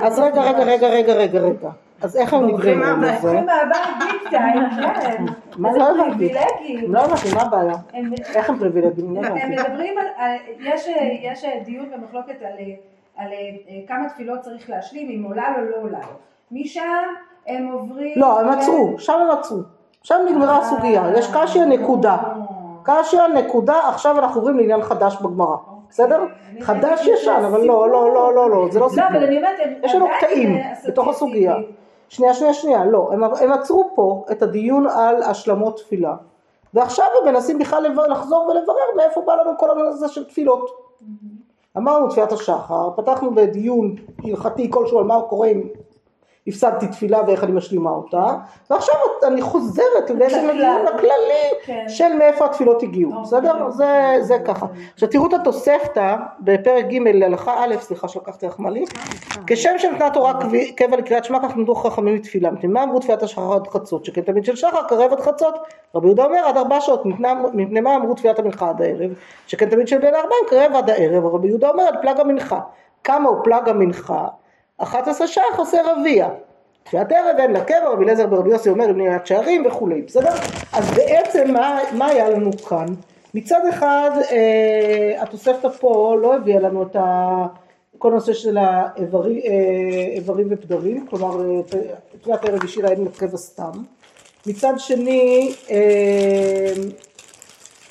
אז 0.03 0.19
רגע, 0.19 0.43
רגע, 0.43 0.65
רגע, 0.65 0.89
רגע, 0.89 1.13
רגע, 1.13 1.41
רגע. 1.41 1.71
אז 2.03 2.17
איך 2.17 2.35
הם 2.35 2.47
נגררו 2.47 2.59
לזה? 2.59 3.19
הולכים 3.21 3.47
מהבית 3.47 3.87
ביג 3.99 4.31
טיים, 4.31 4.63
כן. 5.03 5.25
מה 5.57 5.73
לא 5.73 5.91
הבנתי? 5.91 6.33
פריבילגים. 6.35 6.95
לא 6.95 7.01
הבנתי, 7.01 7.35
מה 7.35 7.43
הבעיה? 7.43 7.75
איך 8.35 8.51
הם 8.51 8.59
פריבילגיים? 8.59 9.17
לא 9.17 9.21
הם. 9.21 9.51
מדברים 9.51 9.95
על, 9.99 10.37
יש, 10.61 10.89
יש 11.23 11.45
דיון 11.65 11.91
ומחלוקת 11.95 12.43
על, 12.43 12.53
על 13.17 13.33
אה, 13.33 13.75
כמה 13.89 14.09
תפילות 14.09 14.41
צריך 14.41 14.71
להשלים, 14.71 15.09
אם 15.11 15.25
עולה 15.25 15.51
לו 15.51 15.65
או 15.65 15.71
לא 15.71 15.77
עולה 15.77 15.99
לו. 15.99 16.17
משם 16.53 16.83
הם 17.47 17.69
עוברים... 17.73 18.13
לא, 18.17 18.41
הם 18.41 18.49
עצרו, 18.49 18.95
שם 18.99 19.13
הם 19.13 19.31
עצרו. 19.31 19.59
שם 20.03 20.17
נגמרה 20.29 20.59
הסוגיה, 20.59 21.03
יש 21.19 21.31
קשיא 21.37 21.65
נקודה. 21.65 22.17
קשיא 22.83 23.23
נקודה, 23.35 23.89
עכשיו 23.89 24.19
אנחנו 24.19 24.41
עוברים 24.41 24.59
לעניין 24.59 24.83
חדש 24.83 25.17
בגמרא. 25.17 25.57
בסדר? 25.91 26.25
אני 26.53 26.63
חדש 26.63 27.07
ישן, 27.07 27.43
אבל 27.47 27.61
לא, 27.61 27.91
לא, 27.91 28.15
לא, 28.15 28.35
לא, 28.35 28.51
לא, 28.51 28.69
זה 28.71 28.79
לא 28.79 28.85
לא, 28.87 28.91
סיפור. 28.91 29.09
אבל 29.09 29.25
אני 29.25 29.37
אומרת, 29.37 29.59
יש 29.83 29.95
לנו 29.95 30.07
קטעים 30.19 30.57
אה, 30.57 30.73
בתוך 30.87 31.09
הסוגיה. 31.09 31.55
שנייה, 32.09 32.35
שנייה, 32.35 32.55
שנייה, 32.55 32.85
לא, 32.85 33.09
הם, 33.13 33.25
הם 33.25 33.53
עצרו 33.53 33.91
פה 33.95 34.25
את 34.31 34.43
הדיון 34.43 34.87
על 34.87 35.23
השלמות 35.23 35.77
תפילה, 35.77 36.17
ועכשיו 36.75 37.07
הם 37.21 37.35
מנסים 37.35 37.59
בכלל 37.59 38.11
לחזור 38.11 38.47
ולברר 38.47 38.97
מאיפה 38.97 39.21
בא 39.21 39.35
לנו 39.35 39.59
כל 39.59 39.71
הנושא 39.71 40.09
של 40.09 40.25
תפילות. 40.25 40.71
אמרנו 41.77 42.09
תפילת 42.09 42.33
השחר, 42.33 42.91
פתחנו 42.97 43.35
בדיון 43.35 43.95
הלכתי 44.25 44.71
כלשהו 44.71 44.99
על 44.99 45.05
מה 45.05 45.21
קורה 45.29 45.49
אם 45.49 45.63
הפסדתי 46.49 46.87
תפילה 46.87 47.21
ואיך 47.27 47.45
אני 47.45 47.53
משלימה 47.53 47.91
אותה, 47.91 48.35
ועכשיו 48.71 48.95
אני 49.27 49.43
חוזרת 49.43 50.11
בעצם 50.19 50.47
לכלל. 50.47 50.51
לדיון 50.51 50.87
הכללי 50.87 51.49
כן. 51.65 51.85
של 51.89 52.13
מאיפה 52.19 52.45
התפילות 52.45 52.83
הגיעו, 52.83 53.11
אוקיי. 53.11 53.23
בסדר? 53.23 53.71
זה, 53.71 54.15
זה 54.21 54.39
ככה. 54.45 54.67
עכשיו 54.95 55.09
תראו 55.09 55.27
את 55.27 55.33
התוספתא 55.33 56.17
בפרק 56.41 56.85
ג' 56.85 56.99
להלכה 57.15 57.65
א', 57.65 57.75
סליחה 57.81 58.09
שלקחתי 58.09 58.47
לך 58.47 58.61
מה 58.61 58.71
לי, 58.71 58.85
כשם 59.47 59.71
שנתנה 59.79 60.11
תורה 60.11 60.33
קבע 60.77 60.97
לקריאת 60.97 61.25
שמע 61.25 61.39
כך 61.43 61.57
נתנו 61.57 61.75
חכמים 61.75 62.15
לתפילה, 62.15 62.51
מפני 62.51 62.69
מה 62.69 62.83
אמרו 62.83 63.01
תפילת 63.01 63.23
השחר 63.23 63.53
עד 63.53 63.67
חצות, 63.67 64.05
שכן 64.05 64.21
תמיד 64.21 64.45
של 64.45 64.57
שחר 64.57 64.83
קרב 64.89 65.13
עד 65.13 65.21
חצות, 65.21 65.55
רבי 65.95 66.07
יהודה 66.07 66.25
אומר 66.25 66.39
עד 66.47 66.57
ארבע 66.57 66.81
שעות, 66.81 67.07
מפני 67.55 67.81
מה 67.81 67.97
אמרו 67.97 68.15
תפילת 68.15 68.39
המנחה 68.39 68.69
עד 68.69 68.83
הערב, 68.83 69.11
שכן 69.47 69.69
תמיד 69.71 69.89
של 69.89 69.99
בין 69.99 70.15
הארבעים 70.15 70.45
קרב 70.49 70.73
עד 70.75 70.91
הערב, 70.91 71.25
רבי 71.27 71.49
יהודה 71.49 71.69
אומר 71.69 71.83
עד 71.83 71.95
פלג 72.03 72.21
המנחה, 72.21 72.61
כמה 73.05 73.29
הוא 73.29 73.39
פלג 73.45 73.69
המנחה? 73.69 74.27
11 74.79 75.27
שעה 75.27 75.45
חוסר 75.57 75.79
רביע. 75.85 76.29
תפילת 76.83 77.13
ערב 77.13 77.37
אין 77.39 77.53
לה 77.53 77.65
קבע, 77.65 77.89
רבי 77.93 78.05
אליעזר 78.05 78.27
ברבי 78.27 78.51
יוסי 78.51 78.71
אומר 78.71 78.87
בניית 78.87 79.27
שערים 79.27 79.67
וכולי, 79.67 80.03
בסדר? 80.03 80.33
אז 80.73 80.91
בעצם 80.91 81.53
מה, 81.53 81.79
מה 81.93 82.07
היה 82.07 82.31
לנו 82.31 82.53
כאן? 82.69 82.87
מצד 83.35 83.61
אחד 83.71 84.11
אה, 84.31 85.23
התוספתא 85.23 85.69
פה 85.69 86.17
לא 86.21 86.35
הביאה 86.35 86.61
לנו 86.61 86.83
את 86.83 86.97
ה... 86.97 87.47
כל 87.99 88.13
הנושא 88.13 88.33
של 88.33 88.59
האיברים 88.59 90.47
אה, 90.53 90.57
ופדרים, 90.57 91.07
כלומר 91.07 91.41
אה, 91.41 91.63
תפילת 92.21 92.45
ערב 92.45 92.65
השאירה 92.65 92.91
אין 92.91 93.05
לה 93.05 93.11
קבע 93.17 93.37
סתם. 93.37 93.71
מצד 94.47 94.75
שני 94.79 95.53
אה, 95.71 96.73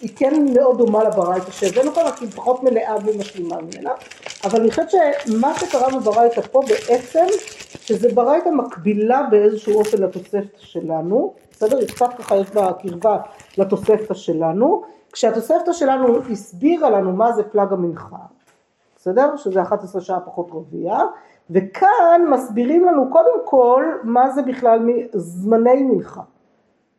היא 0.01 0.09
כן 0.15 0.45
מאוד 0.53 0.77
דומה 0.77 1.03
לברייתא 1.03 1.51
שהבאנו 1.51 1.93
כאן, 1.93 2.03
רק 2.03 2.17
היא 2.21 2.29
פחות 2.29 2.63
מלאה 2.63 2.95
ומשלימה 3.05 3.55
ממנה, 3.61 3.91
אבל 4.43 4.59
אני 4.59 4.69
חושבת 4.69 4.89
שמה 4.89 5.53
שקרה 5.53 5.99
בברייתא 5.99 6.41
פה 6.41 6.61
בעצם, 6.69 7.25
שזה 7.81 8.09
ברייתא 8.13 8.49
מקבילה 8.49 9.21
באיזשהו 9.31 9.79
אופן 9.79 9.97
לתוספתא 9.97 10.57
שלנו, 10.57 11.33
בסדר? 11.51 11.77
היא 11.77 11.87
קצת 11.87 12.09
ככה 12.17 12.35
יש 12.35 12.51
בה 12.51 12.73
קרבה 12.73 13.17
לתוספתא 13.57 14.13
שלנו, 14.13 14.83
כשהתוספתא 15.11 15.73
שלנו 15.73 16.17
הסבירה 16.31 16.89
לנו 16.89 17.11
מה 17.11 17.31
זה 17.31 17.43
פלג 17.43 17.73
המנחה, 17.73 18.17
בסדר? 18.95 19.35
שזה 19.35 19.61
11 19.61 20.01
שעה 20.01 20.19
פחות 20.19 20.47
רביע, 20.53 20.97
וכאן 21.49 22.21
מסבירים 22.29 22.85
לנו 22.85 23.09
קודם 23.11 23.39
כל 23.45 23.85
מה 24.03 24.29
זה 24.29 24.41
בכלל 24.41 24.79
זמני 25.13 25.83
מנחה. 25.83 26.21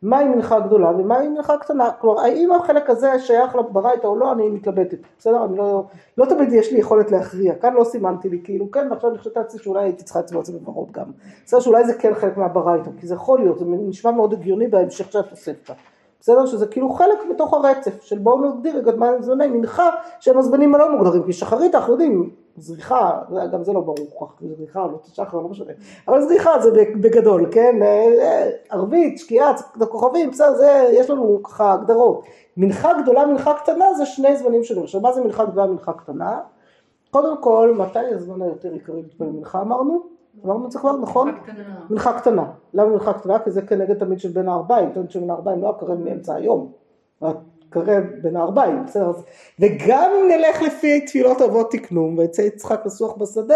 מהי 0.03 0.29
מנחה 0.29 0.61
גדולה 0.61 0.91
ומהי 0.91 1.29
מנחה 1.29 1.57
קטנה, 1.57 1.91
כלומר 1.91 2.21
האם 2.21 2.53
החלק 2.53 2.91
הזה 2.91 3.19
שייך 3.19 3.57
לברייתא 3.57 4.07
או 4.07 4.17
לא, 4.17 4.33
אני 4.33 4.49
מתלבטת, 4.49 4.99
בסדר? 5.19 5.45
אני 5.45 5.57
לא, 5.57 5.85
לא 6.19 6.25
תמיד 6.25 6.53
יש 6.53 6.73
לי 6.73 6.79
יכולת 6.79 7.11
להכריע, 7.11 7.55
כאן 7.55 7.75
לא 7.75 7.85
סימנתי 7.85 8.29
לי 8.29 8.41
כאילו 8.45 8.71
כן, 8.71 8.87
ועכשיו 8.91 9.11
אני 9.11 9.19
חושבת 9.19 9.51
שאולי 9.51 9.83
הייתי 9.83 10.05
צריכה 10.05 10.21
לצבוע 10.21 10.41
את 10.41 10.47
זה 10.47 10.53
בברות 10.53 10.93
גם, 10.93 11.07
בסדר? 11.45 11.61
שאולי 11.61 11.85
זה 11.85 11.95
כן 11.95 12.15
חלק 12.15 12.37
מהברייתא, 12.37 12.91
כי 13.01 13.07
זה 13.07 13.15
יכול 13.15 13.39
להיות, 13.39 13.59
זה 13.59 13.65
נשמע 13.69 14.11
מאוד 14.11 14.33
הגיוני 14.33 14.69
בהמשך 14.69 15.13
של 15.13 15.19
התוספתא, 15.19 15.75
בסדר? 16.21 16.47
שזה 16.47 16.67
כאילו 16.67 16.91
חלק 16.91 17.19
בתוך 17.31 17.55
הרצף 17.55 18.03
של 18.03 18.19
בואו 18.19 18.45
נגדיר 18.45 18.77
רגע 18.77 18.93
מה 18.97 19.23
זמני 19.23 19.47
מנחה 19.47 19.91
שהם 20.21 20.39
הזמנים 20.39 20.75
הלא 20.75 20.97
מוגדרים, 20.97 21.23
כי 21.23 21.33
שחרית 21.33 21.75
אנחנו 21.75 21.93
יודעים, 21.93 22.31
זריחה, 22.61 23.21
גם 23.53 23.65
זה 23.65 23.73
לא 23.73 23.81
ברור 23.81 24.07
כל 24.15 24.27
כך, 24.27 24.43
זריחה 24.57 24.83
או 24.83 24.89
לא 24.89 24.99
שחר, 25.13 25.39
לא 25.39 25.49
משנה, 25.49 25.73
אבל 26.09 26.23
זריחה 26.23 26.61
זה 26.61 26.71
בגדול, 27.01 27.47
כן? 27.53 27.83
אה, 27.83 27.89
אה, 28.23 28.51
ערבית, 28.71 29.19
שקיעה, 29.19 29.53
כוכבים, 29.89 30.31
בסדר, 30.31 30.55
זה, 30.55 30.91
יש 30.93 31.11
לנו 31.11 31.43
ככה 31.43 31.73
הגדרות. 31.73 32.25
מנחה 32.57 33.03
גדולה, 33.03 33.27
מנחה 33.27 33.55
קטנה 33.55 33.95
זה 33.95 34.07
שני 34.07 34.37
זמנים 34.37 34.65
שונים. 34.65 34.85
עכשיו 34.85 35.01
מה 35.01 35.13
זה 35.13 35.25
מנחה 35.25 35.45
גדולה, 35.45 35.67
מנחה 35.67 35.93
קטנה? 35.93 36.41
קודם 37.11 37.43
כל, 37.43 37.75
מתי 37.79 37.99
הזמן 37.99 38.43
היותר 38.43 38.73
עיקרי 38.73 39.03
להתפלל 39.03 39.31
מנחה 39.31 39.61
אמרנו? 39.61 40.03
אמרנו 40.45 40.67
את 40.67 40.73
זה 40.73 40.79
כבר, 40.79 40.97
נכון? 40.97 41.39
מנחה 41.91 42.21
קטנה. 42.21 42.45
למה 42.75 42.91
מנחה 42.91 43.13
קטנה? 43.13 43.39
כי 43.39 43.51
זה 43.51 43.63
כנגד 43.63 43.99
תמיד 43.99 44.21
של 44.21 44.29
בין 44.29 44.49
הארבעים, 44.49 44.93
תמיד 44.93 45.11
של 45.11 45.21
בין 45.21 45.31
הארבעים, 45.31 45.63
לא 45.63 45.71
הקרב 45.71 45.99
מאמצע 45.99 46.35
היום. 46.35 46.73
הקרב 47.69 48.05
בין 48.23 48.37
הארבעים, 48.37 48.85
בסדר? 48.87 49.13
וגם 49.61 50.11
אם 50.21 50.29
נלך 50.29 50.63
לפי 50.63 51.01
תפילות 51.01 51.43
אבות 51.43 51.71
תקנום, 51.71 52.19
ויצא 52.19 52.43
יצחק 52.43 52.87
לסוח 52.87 53.17
בשדה, 53.17 53.55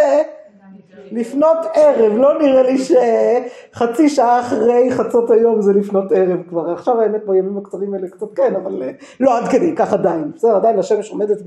לפנות 1.13 1.59
ערב, 1.75 2.13
לא 2.13 2.39
נראה 2.39 2.63
לי 2.63 2.77
שחצי 2.79 4.09
שעה 4.09 4.41
אחרי 4.41 4.91
חצות 4.91 5.31
היום 5.31 5.63
זה 5.63 5.73
לפנות 5.73 6.13
ערב 6.13 6.43
כבר, 6.49 6.71
עכשיו 6.71 7.01
האמת 7.01 7.27
בימים 7.27 7.59
הקצרים 7.59 7.95
האלה 7.95 8.09
קצת 8.09 8.33
כן, 8.35 8.55
אבל 8.57 8.83
אה, 8.83 8.91
לא 9.21 9.39
עד 9.39 9.49
כדי, 9.49 9.75
כך 9.77 9.93
עדיין, 9.93 10.33
בסדר, 10.35 10.57
עדיין 10.57 10.79
השמש 10.79 11.11
עומדת 11.11 11.39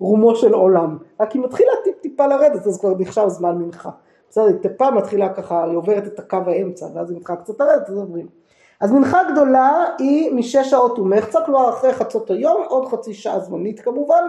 ברומו 0.00 0.34
של 0.34 0.52
עולם, 0.52 0.98
רק 1.20 1.32
היא 1.32 1.42
מתחילה 1.42 1.72
טיפ 1.84 1.94
טיפה 2.00 2.26
לרדת 2.26 2.66
אז 2.66 2.80
כבר 2.80 2.94
נחשב 2.98 3.28
זמן 3.28 3.58
מנחה, 3.58 3.90
בסדר, 4.30 4.44
היא 4.44 4.56
טיפה 4.56 4.90
מתחילה 4.90 5.34
ככה, 5.34 5.64
היא 5.64 5.76
עוברת 5.76 6.06
את 6.06 6.18
הקו 6.18 6.38
האמצע 6.46 6.86
ואז 6.94 7.10
היא 7.10 7.18
מתחילה 7.18 7.38
קצת 7.38 7.60
לרדת, 7.60 7.88
אז 7.88 7.98
עוברים. 7.98 8.43
אז 8.80 8.92
מנחה 8.92 9.20
גדולה 9.32 9.84
היא 9.98 10.34
משש 10.34 10.70
שעות 10.70 10.98
ומחצה, 10.98 11.38
כלומר 11.46 11.68
אחרי 11.68 11.92
חצות 11.92 12.30
היום, 12.30 12.62
עוד 12.68 12.88
חצי 12.88 13.14
שעה 13.14 13.40
זמנית 13.40 13.80
כמובן, 13.80 14.22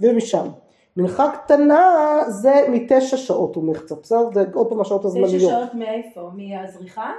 ומשם. 0.00 0.46
מנחה 0.96 1.30
קטנה 1.30 2.18
זה 2.28 2.66
מתשע 2.68 3.16
שעות 3.16 3.56
ומחצה, 3.56 3.94
בסדר? 4.02 4.28
זה 4.34 4.44
עוד 4.54 4.68
פעם 4.68 4.80
השעות 4.80 5.00
תשע 5.00 5.08
הזמניות. 5.08 5.50
שעות 5.50 5.74
מאיפה? 5.74 6.30
מהזריחה? 6.34 7.10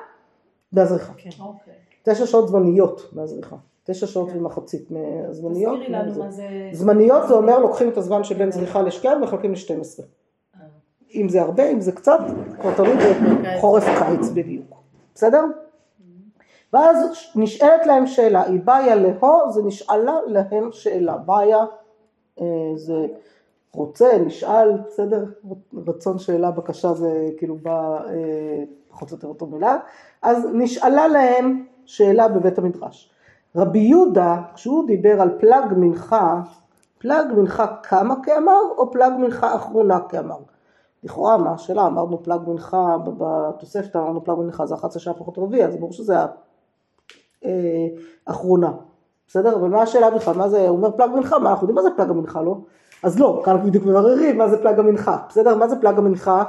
מהזריחה. 0.72 1.14
אוקיי. 1.40 1.74
תשע 2.04 2.26
שעות 2.26 2.48
זמניות 2.48 3.10
מהזריחה. 3.14 3.56
תשע 3.84 4.08
שעות 4.08 4.30
ומחצית 4.36 4.92
מהזמניות. 4.92 5.80
תזכירי 5.80 5.94
לנו. 5.94 6.24
מה 6.24 6.32
זה... 6.32 6.44
זמניות 6.72 7.28
זה 7.28 7.34
אומר 7.34 7.60
לוקחים 7.60 7.90
את 7.90 7.98
הזמן 7.98 8.24
שבין 8.24 8.52
זריחה 8.52 8.82
לשקיעה 8.82 9.18
ומחלקים 9.18 9.52
ל-12. 9.52 10.04
אם 11.16 11.30
זה 11.30 11.42
הרבה, 11.42 11.70
אם 11.70 11.82
זה 11.82 11.92
קצת, 11.92 12.20
כבר 12.62 12.74
תלוי 12.76 12.94
בחורף 13.44 13.84
קיץ 13.84 14.30
בדיוק. 14.30 14.76
בסדר? 15.16 15.44
ואז 16.74 16.98
נשאלת 17.36 17.86
להם 17.86 18.08
שאלה, 18.08 18.42
היא 18.44 18.60
באה 18.64 18.96
להו, 18.96 19.52
זה 19.52 19.64
נשאלה 19.64 20.14
להם 20.28 20.70
שאלה. 20.72 21.18
באה 21.18 21.66
אה, 22.42 22.46
זה 22.76 23.08
רוצה, 23.74 24.18
נשאל, 24.26 24.78
בסדר? 24.88 25.26
רצון 25.88 26.20
שאלה, 26.20 26.52
בקשה 26.52 26.94
זה 26.94 27.30
כאילו 27.38 27.56
בא 27.56 27.98
אה, 28.08 28.64
פחות 28.90 29.12
או 29.12 29.16
יותר 29.16 29.28
אותו 29.28 29.46
מילה. 29.46 29.78
אז 30.22 30.48
נשאלה 30.54 31.08
להם 31.08 31.66
שאלה 31.86 32.28
בבית 32.28 32.58
המדרש. 32.58 33.12
רבי 33.56 33.80
יהודה, 33.80 34.42
כשהוא 34.56 34.88
דיבר 34.88 35.22
על 35.22 35.30
פלג 35.40 35.74
מנחה, 35.78 36.42
פלג 36.98 37.26
מנחה 37.36 37.76
כמה 37.84 38.16
כאמר, 38.24 38.60
או 38.78 38.92
פלג 38.92 39.14
מנחה 39.20 39.56
אחרונה 39.56 40.00
כאמר? 40.10 40.38
לכאורה, 41.04 41.38
מה 41.38 41.54
השאלה? 41.54 41.88
אמרנו 41.88 42.24
פלג 42.24 42.42
מנחה, 42.48 42.98
בתוספתא 43.04 43.98
אמרנו 43.98 44.24
פלג 44.24 44.38
מנחה 44.38 44.66
זה 44.66 44.76
11 44.76 45.00
שעה 45.00 45.14
פחות 45.14 45.38
רביעי, 45.38 45.66
אז 45.66 45.76
ברור 45.76 45.92
שזה 45.92 46.14
האחרונה. 48.28 48.72
בסדר? 49.28 49.56
אבל 49.56 49.70
מה 49.70 49.82
השאלה 49.82 50.12
בכלל? 50.12 50.36
מה 50.36 50.50
זה, 50.50 50.68
הוא 50.68 50.78
אומר 50.78 50.92
פלג 50.92 51.10
מנחה, 51.10 51.40
מה 51.40 51.50
אנחנו 51.50 51.64
יודעים 51.68 51.76
מה 51.76 51.82
זה 51.82 51.98
פלג 51.98 52.10
המנחה, 52.10 52.42
לא? 52.42 52.58
אז 53.04 53.20
לא, 53.20 53.42
כאן 53.46 53.54
אנחנו 53.54 53.68
בדיוק 53.70 53.86
מבררים 53.86 54.38
מה 54.38 54.50
זה 54.50 54.62
פלג 54.62 54.80
המנחה, 54.80 55.18
בסדר? 55.30 55.58
מה 55.58 55.68
זה 55.68 55.76
פלג 55.82 55.98
המנחה? 55.98 56.44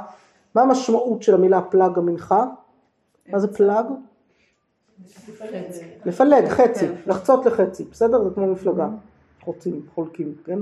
מה 0.55 0.61
המשמעות 0.61 1.23
של 1.23 1.33
המילה 1.33 1.61
פלג 1.61 1.97
המנחה? 1.97 2.45
מה 3.29 3.39
זה 3.39 3.47
פלג? 3.47 3.85
לפלג, 6.05 6.47
חצי, 6.47 6.85
לחצות 7.07 7.45
לחצי, 7.45 7.83
בסדר? 7.91 8.23
זה 8.23 8.29
כמו 8.35 8.47
מפלגה, 8.47 8.87
חוצים, 9.43 9.81
חולקים, 9.95 10.33
כן? 10.45 10.59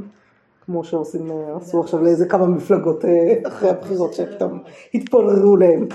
כמו 0.65 0.83
שעושים, 0.83 1.31
אה, 1.31 1.55
עשו 1.55 1.81
עכשיו 1.81 2.03
לאיזה 2.03 2.25
כמה 2.25 2.47
מפלגות 2.47 3.05
אה, 3.05 3.33
אחרי 3.47 3.69
הבחירות 3.69 4.13
שפתאום 4.13 4.63
התפוררו 4.93 5.57
להם 5.57 5.87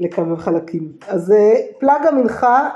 לכמה 0.00 0.36
חלקים. 0.36 0.92
אז 1.08 1.32
אה, 1.32 1.54
פלג 1.78 2.06
המנחה 2.08 2.70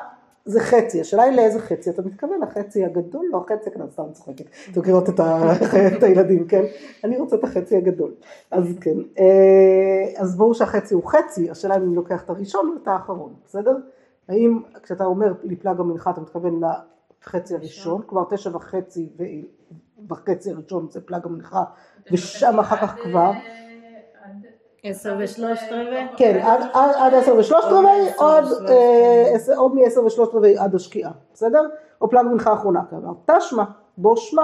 זה 0.45 0.61
חצי, 0.61 1.01
השאלה 1.01 1.23
היא 1.23 1.37
לאיזה 1.37 1.61
חצי 1.61 1.91
אתה 1.91 2.03
מתכוון, 2.03 2.43
החצי 2.43 2.85
הגדול, 2.85 3.27
לא 3.33 3.39
החצי 3.39 3.71
הקטן, 3.71 3.91
סתם 3.91 4.13
צוחקת, 4.13 4.45
אתם 4.71 4.81
מכירות 4.81 5.09
את 5.97 6.03
הילדים, 6.03 6.47
כן? 6.47 6.63
אני 7.05 7.19
רוצה 7.19 7.37
את 7.37 7.45
החצי 7.45 7.77
הגדול, 7.77 8.15
אז 8.51 8.79
כן, 8.81 8.97
אה, 9.19 10.23
אז 10.23 10.37
ברור 10.37 10.55
שהחצי 10.55 10.95
הוא 10.95 11.03
חצי, 11.05 11.51
השאלה 11.51 11.77
אם 11.77 11.83
אני 11.83 11.95
לוקח 11.95 12.23
את 12.25 12.31
הראשון 12.31 12.69
או 12.69 12.83
את 12.83 12.89
האחרון, 12.89 13.35
בסדר? 13.45 13.77
האם 14.29 14.61
כשאתה 14.83 15.05
אומר 15.05 15.33
לפלג 15.43 15.81
המנחה 15.81 16.11
אתה 16.11 16.21
מתכוון 16.21 16.61
לחצי 17.27 17.55
הראשון, 17.55 18.03
כלומר 18.07 18.27
תשע 18.31 18.57
וחצי 18.57 19.09
וחצי 20.09 20.51
הראשון 20.51 20.87
זה 20.91 21.01
פלג 21.01 21.21
המנחה, 21.25 21.65
ושם 22.13 22.59
אחר 22.61 22.77
כך 22.77 22.97
כבר, 23.03 23.31
אה, 23.31 23.70
עשר 24.83 25.17
ושלושת 25.19 25.67
רבעי? 25.71 26.07
כן, 26.17 26.41
עד- 26.75 27.15
עשר 27.15 27.35
ושלושת 27.37 27.67
רבעי, 27.71 28.09
אה, 28.21 29.57
עוד 29.57 29.75
מעשר 29.75 30.05
ושלושת 30.05 30.35
רבעי 30.35 30.59
עד 30.59 30.75
השקיעה, 30.75 31.13
בסדר? 31.35 31.69
או 32.01 32.11
פלג 32.11 32.27
מנחה 32.27 32.53
אחרונה 32.53 32.81
כאמר. 32.91 33.13
תשמע, 33.27 33.65
בו 33.99 34.17
שמע. 34.17 34.43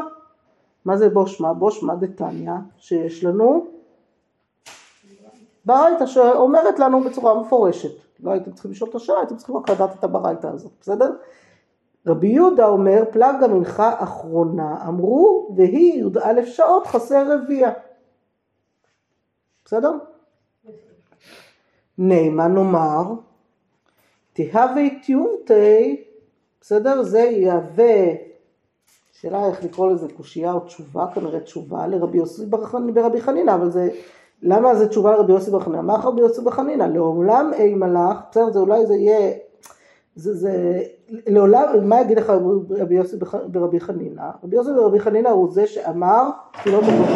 מה 0.84 0.96
זה 0.96 1.08
בו 1.08 1.26
שמע? 1.26 1.52
בו 1.52 1.70
שמע 1.70 1.94
דתניא, 1.94 2.52
שיש 2.78 3.24
לנו 3.24 3.66
ברייתא 5.64 6.06
שאומרת 6.06 6.78
לנו 6.78 7.00
בצורה 7.00 7.40
מפורשת. 7.40 7.90
לא 8.22 8.30
הייתם 8.30 8.52
צריכים 8.52 8.70
לשאול 8.70 8.90
את 8.90 8.94
השאלה, 8.94 9.18
הייתם 9.18 9.36
צריכים 9.36 9.56
רק 9.56 9.70
לדעת 9.70 9.90
את 9.98 10.04
הברייתא 10.04 10.46
הזאת, 10.46 10.72
בסדר? 10.80 11.12
רבי 12.06 12.28
יהודה 12.28 12.66
אומר 12.66 13.02
פלג 13.12 13.42
המנחה 13.42 13.94
אחרונה, 14.02 14.76
אמרו 14.88 15.48
והיא 15.56 16.04
י"א 16.04 16.44
שעות 16.44 16.86
חסר 16.86 17.32
רביע. 17.32 17.70
בסדר? 19.64 19.92
נעמה 21.98 22.48
נאמר, 22.48 23.02
תהווה 24.32 24.82
טיובטי, 25.06 26.04
בסדר? 26.60 27.02
זה 27.02 27.18
יהווה, 27.18 28.04
שאלה 29.12 29.46
איך 29.46 29.64
לקרוא 29.64 29.92
לזה, 29.92 30.06
קושייה 30.16 30.52
או 30.52 30.60
תשובה, 30.60 31.06
כנראה 31.14 31.40
תשובה 31.40 31.86
לרבי 31.86 32.18
יוסי 32.18 32.46
ברבי 32.92 33.20
חנינא, 33.20 33.54
אבל 33.54 33.70
זה, 33.70 33.88
למה 34.42 34.74
זה 34.74 34.88
תשובה 34.88 35.12
לרבי 35.12 35.32
יוסי 35.32 35.50
בר 35.50 35.60
חנינא? 35.60 35.82
מה 35.82 35.94
רבי 35.94 36.20
יוסי 36.20 36.40
בר 36.40 36.50
חנינא? 36.50 36.84
לעולם 36.84 37.50
אי 37.58 37.74
מלאך, 37.74 38.16
בסדר? 38.30 38.50
זה 38.50 38.58
אולי 38.58 38.86
זה 38.86 38.94
יהיה, 38.94 39.32
זה, 40.16 40.34
זה, 40.34 40.82
לעולם, 41.26 41.88
מה 41.88 42.00
יגיד 42.00 42.18
לך 42.18 42.32
רבי 42.70 42.94
יוסי 42.94 43.16
ברבי 43.46 43.80
חנינא? 43.80 44.22
רבי 44.44 44.56
יוסי 44.56 44.70
ברבי 44.72 45.00
חנינא 45.00 45.28
הוא 45.28 45.50
זה 45.50 45.66
שאמר 45.66 46.28
תפילות 46.52 46.84
אבות 46.84 47.08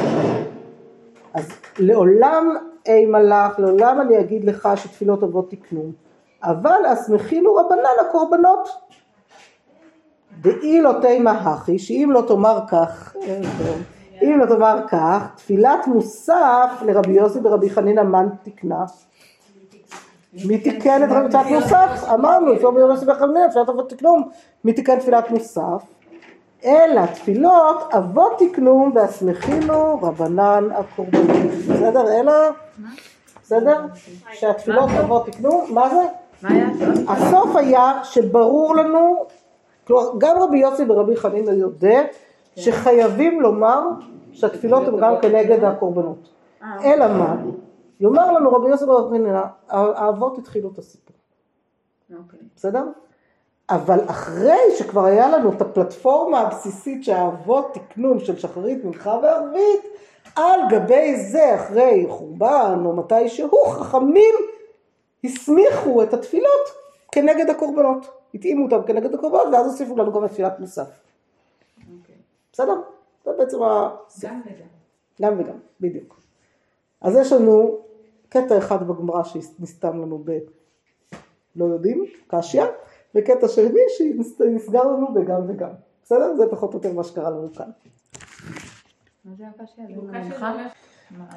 אז 1.35 1.49
לעולם 1.79 2.57
אי 2.87 3.07
מלאך, 3.07 3.59
לעולם 3.59 4.01
אני 4.01 4.21
אגיד 4.21 4.45
לך 4.45 4.69
שתפילות 4.77 5.23
אבות 5.23 5.51
תקנו, 5.51 5.93
אבל 6.43 6.87
הסמכינו 6.89 7.55
רבנן 7.55 8.07
הקורבנות. 8.09 8.69
דאי 10.41 10.81
לא 10.81 10.93
תימא 11.03 11.31
הכי, 11.31 11.79
שאם 11.79 12.11
לא 12.13 12.23
תאמר 12.29 12.59
כך, 12.69 13.17
אה, 13.23 13.41
אם 14.23 14.39
לא 14.39 14.47
תאמר 14.47 14.81
כך, 14.89 15.29
תפילת 15.37 15.87
מוסף 15.87 16.83
לרבי 16.87 17.13
יוסי 17.13 17.41
ברבי 17.41 17.71
חנינא 17.71 18.03
מן 18.03 18.27
תקנה. 18.43 18.85
מי 20.47 20.59
תיקן 20.59 21.03
את 21.05 21.09
תפילת 21.09 21.47
מוסף? 21.47 22.05
אמרנו, 22.15 22.53
לפי 22.53 22.65
רבי 22.65 22.81
יוסי 22.81 23.07
ברבי 23.07 23.21
חנינא, 23.21 23.49
תפילת 23.51 23.69
אבות 23.69 23.91
תקנו, 23.91 24.17
מי 24.65 24.73
תיקן 24.73 24.99
תפילת 24.99 25.31
מוסף? 25.31 25.83
אלא 26.65 27.07
תפילות 27.07 27.95
אבות 27.95 28.33
תקנו 28.39 28.89
והסמכינו 28.95 29.99
רבנן 30.03 30.65
הקורבנות. 30.75 31.37
בסדר? 31.69 32.13
אלא? 32.13 32.33
בסדר? 33.43 33.87
שהתפילות 34.33 34.91
אבות 35.01 35.27
תקנו, 35.27 35.65
מה 35.69 35.89
זה? 35.89 36.03
הסוף 37.09 37.57
היה 37.57 38.01
שברור 38.05 38.77
לנו, 38.77 39.27
כלומר 39.87 40.11
גם 40.19 40.39
רבי 40.39 40.59
יוסי 40.59 40.83
ורבי 40.89 41.17
חנינא 41.17 41.51
יודע 41.51 42.03
שחייבים 42.57 43.41
לומר 43.41 43.81
שהתפילות 44.33 44.89
הן 44.89 45.01
גם 45.01 45.15
כנגד 45.23 45.65
הקורבנות. 45.65 46.29
אלא 46.85 47.09
מה? 47.09 47.37
יאמר 48.01 48.33
לנו 48.33 48.53
רבי 48.53 48.69
יוסי 48.71 48.85
ורבי 48.85 49.19
חנינא, 49.19 49.43
האבות 49.69 50.39
התחילו 50.39 50.71
את 50.73 50.79
הסיפור. 50.79 51.17
אוקיי. 52.19 52.39
בסדר? 52.57 52.85
אבל 53.71 54.01
אחרי 54.07 54.61
שכבר 54.79 55.05
היה 55.05 55.29
לנו 55.29 55.53
את 55.53 55.61
הפלטפורמה 55.61 56.41
הבסיסית 56.41 57.05
שהאבות 57.05 57.75
תקנו 57.75 58.21
של 58.21 58.39
שחרית, 58.39 58.85
מנחה 58.85 59.19
וערבית, 59.23 59.81
על 60.37 60.61
גבי 60.71 61.17
זה 61.17 61.55
אחרי 61.55 62.07
חורבן 62.09 62.83
או 62.85 62.97
מתי 62.97 63.29
שהוא, 63.29 63.69
חכמים 63.69 64.35
הסמיכו 65.25 66.03
את 66.03 66.15
התפילות 66.15 66.69
כנגד 67.13 67.51
הקורבנות. 67.51 68.07
התאימו 68.35 68.65
אותם 68.65 68.87
כנגד 68.87 69.15
הקורבנות 69.15 69.55
ואז 69.55 69.67
הוסיפו 69.67 69.97
לנו 69.97 70.13
גם 70.13 70.25
את 70.25 70.31
תפילת 70.31 70.61
מוסף. 70.61 70.89
אוקיי. 71.79 72.15
בסדר? 72.53 72.75
זה 73.25 73.31
בעצם 73.39 73.63
ה... 73.63 73.91
גם 74.23 74.41
וגם. 74.47 74.67
גם 75.23 75.41
וגם, 75.41 75.57
בדיוק. 75.81 76.21
אז 77.01 77.17
יש 77.17 77.33
לנו 77.33 77.79
קטע 78.29 78.59
אחד 78.59 78.89
בגמרא 78.89 79.23
שנסתם 79.25 80.03
לנו 80.03 80.23
ב... 80.25 80.39
לא 81.57 81.65
יודעים, 81.65 82.05
קשיא, 82.27 82.65
וקטע 83.15 83.49
שני 83.49 83.81
שנסגר 83.99 84.83
לנו 84.83 85.15
בגם 85.15 85.41
וגם. 85.49 85.71
בסדר? 86.05 86.35
זה 86.37 86.45
פחות 86.51 86.75
או 86.75 86.79
יותר 86.79 86.93
מה 86.93 87.05
שקרה 87.05 87.31
לנו 87.31 87.49
כאן. 87.55 87.71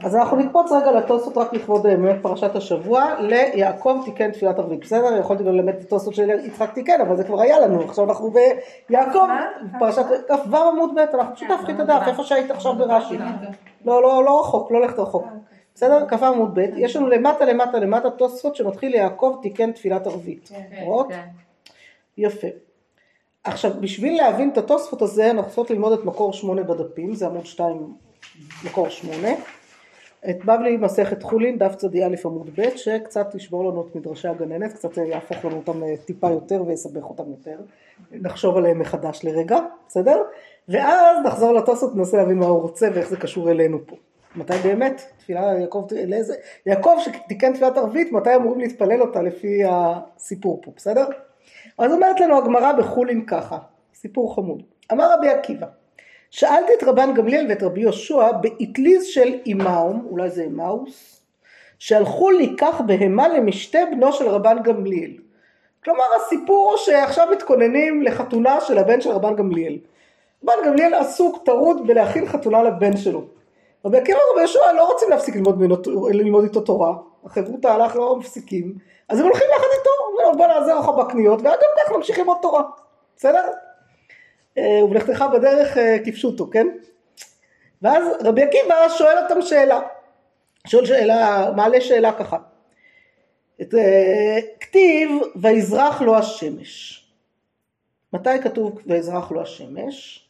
אז 0.03 0.15
אנחנו 0.15 0.37
נקפוץ 0.37 0.71
רגע 0.71 0.91
לתוספות 0.91 1.37
רק 1.37 1.53
לכבוד 1.53 1.85
אה, 1.85 1.97
באמת 1.97 2.15
פרשת 2.21 2.55
השבוע, 2.55 3.03
ליעקב 3.19 4.01
תיקן 4.05 4.31
תפילת 4.31 4.59
ערבית. 4.59 4.81
בסדר? 4.81 5.17
יכולתי 5.19 5.43
גם 5.43 5.49
ללמד 5.49 5.73
את 5.73 5.81
התוספות 5.81 6.15
של 6.15 6.29
יצחק 6.29 6.73
תיקן, 6.73 7.01
אבל 7.01 7.15
זה 7.15 7.23
כבר 7.23 7.41
היה 7.41 7.59
לנו. 7.59 7.81
עכשיו 7.81 8.05
אנחנו 8.05 8.33
ביעקב? 8.89 9.27
פרשת 9.79 10.05
כ"ו 10.27 10.57
עמוד 10.57 10.95
ב', 10.95 10.99
אנחנו 10.99 11.35
פשוט 11.35 11.49
נהפכי 11.49 11.71
את 11.71 11.79
הדף, 11.79 12.01
איפה 12.07 12.23
שהיית 12.23 12.51
עכשיו 12.51 12.75
ברש"י. 12.75 13.17
לא, 13.85 14.01
לא, 14.01 14.23
לא 14.25 14.39
רחוק, 14.39 14.71
לא 14.71 14.81
ללכת 14.81 14.99
רחוק. 14.99 15.25
בסדר? 15.75 16.07
כ"ו 16.07 16.25
עמוד 16.25 16.59
ב', 16.59 16.59
יש 16.77 16.95
לנו 16.95 17.07
למטה 17.07 17.45
למטה 17.45 17.79
למטה 17.79 18.09
תוספות 18.09 18.55
שמתחיל 18.55 18.95
יעקב 18.95 19.37
תיקן 19.41 19.71
תפילת 19.71 20.07
ערבית. 20.07 20.49
כן. 20.53 20.83
רואות? 20.83 21.07
יפה. 22.17 22.47
עכשיו, 23.43 23.71
בשביל 23.81 24.17
להבין 24.17 24.49
את 24.49 24.57
התוספות 24.57 25.01
הזה, 25.01 25.31
אנחנו 25.31 25.49
צריכות 25.49 25.71
ללמוד 25.71 25.99
את 25.99 26.05
מקור 26.05 26.33
שמונה 26.33 26.63
בדפים, 26.63 27.13
זה 27.13 27.27
עמוד 27.27 27.45
שתיים, 27.45 27.93
מקור 28.65 28.89
שמונה. 28.89 29.29
את 30.29 30.45
בבלי 30.45 30.77
מסכת 30.77 31.23
חולין, 31.23 31.57
דף 31.57 31.75
צדי 31.75 32.05
א' 32.05 32.15
עמוד 32.25 32.49
ב', 32.55 32.69
שקצת 32.75 33.35
ישבור 33.35 33.71
לנו 33.71 33.87
את 33.87 33.95
מדרשי 33.95 34.27
הגננת, 34.27 34.73
קצת 34.73 34.97
יהפוך 34.97 35.45
לנו 35.45 35.55
אותם 35.55 35.81
טיפה 36.05 36.29
יותר 36.29 36.63
ויסבך 36.67 37.03
אותם 37.03 37.23
יותר. 37.29 37.57
נחשוב 38.11 38.57
עליהם 38.57 38.79
מחדש 38.79 39.19
לרגע, 39.23 39.59
בסדר? 39.87 40.23
ואז 40.69 41.17
נחזור 41.25 41.53
לתוספות, 41.53 41.95
ננסה 41.95 42.17
להבין 42.17 42.37
מה 42.37 42.45
הוא 42.45 42.61
רוצה 42.61 42.89
ואיך 42.93 43.09
זה 43.09 43.17
קשור 43.17 43.51
אלינו 43.51 43.77
פה. 43.87 43.95
מתי 44.35 44.53
באמת? 44.63 45.01
תפילה 45.17 45.59
יעקב, 45.59 45.87
לאיזה, 46.07 46.35
יעקב 46.65 46.97
שתיקן 46.99 47.53
תפילת 47.53 47.77
ערבית, 47.77 48.11
מתי 48.11 48.35
אמורים 48.35 48.59
להתפלל 48.59 49.01
אותה 49.01 49.21
לפי 49.21 49.61
הסיפור 49.69 50.61
פה, 50.63 50.71
בסדר? 50.75 51.05
אז 51.77 51.91
אומרת 51.91 52.19
לנו 52.19 52.37
הגמרא 52.37 52.71
בחולין 52.71 53.25
ככה, 53.25 53.57
סיפור 53.93 54.35
חמוד. 54.35 54.63
אמר 54.91 55.13
רבי 55.13 55.29
עקיבא, 55.29 55.67
שאלתי 56.29 56.73
את 56.73 56.83
רבן 56.83 57.13
גמליאל 57.13 57.45
ואת 57.49 57.63
רבי 57.63 57.81
יהושע 57.81 58.31
באטליז 58.31 59.05
של 59.05 59.33
אימאום, 59.45 60.07
אולי 60.09 60.29
זה 60.29 60.43
אימאוס, 60.43 61.21
שהלכו 61.79 62.31
ליקח 62.31 62.81
בהמה 62.85 63.27
למשתה 63.27 63.79
בנו 63.91 64.13
של 64.13 64.27
רבן 64.27 64.57
גמליאל. 64.63 65.11
כלומר 65.83 66.03
הסיפור 66.17 66.69
הוא 66.69 66.77
שעכשיו 66.77 67.27
מתכוננים 67.31 68.03
לחתונה 68.03 68.61
של 68.61 68.77
הבן 68.77 69.01
של 69.01 69.09
רבן 69.11 69.35
גמליאל. 69.35 69.77
רבן 70.43 70.53
גמליאל 70.65 70.93
עסוק, 70.93 71.45
טרוד 71.45 71.87
בלהכין 71.87 72.25
חתונה 72.25 72.63
לבן 72.63 72.97
שלו. 72.97 73.25
רבי 73.85 73.97
עקיבא 73.97 74.17
ורבי 74.17 74.41
יהושע 74.41 74.73
לא 74.75 74.91
רוצים 74.91 75.09
להפסיק 75.09 75.35
ללמוד, 75.35 75.63
ללמוד 76.11 76.43
איתו 76.43 76.61
תורה, 76.61 76.93
החברותא 77.25 77.67
הלך 77.67 77.95
לא 77.95 78.15
מפסיקים, 78.15 78.73
אז 79.09 79.19
הם 79.19 79.25
הולכים 79.25 79.47
יחד 79.55 79.67
איתו, 79.77 79.89
אומרים 80.13 80.27
לו 80.31 80.37
בוא 80.37 80.47
נעזר 80.47 80.79
לך 80.79 80.89
בקניות, 80.89 81.41
ואגב 81.41 81.61
כך 81.85 81.91
ממשיכים 81.91 82.27
עוד 82.27 82.37
תורה, 82.41 82.61
בסדר? 83.15 83.43
אה, 84.57 84.83
ובלכתך 84.83 85.25
בדרך 85.33 85.77
אה, 85.77 85.97
כפשוטו, 86.05 86.49
כן? 86.49 86.67
ואז 87.81 88.03
רבי 88.23 88.43
עקיבא 88.43 88.89
שואל 88.97 89.17
אותם 89.23 89.41
שאלה, 89.41 89.79
שואל 90.67 90.85
שאלה, 90.85 91.51
מעלה 91.55 91.81
שאלה 91.81 92.13
ככה, 92.13 92.37
את, 93.61 93.73
אה, 93.73 94.39
כתיב 94.59 95.09
ויזרח 95.35 96.01
לו 96.01 96.15
השמש, 96.15 97.03
מתי 98.13 98.41
כתוב 98.43 98.79
ויזרח 98.85 99.31
לו 99.31 99.41
השמש? 99.41 100.22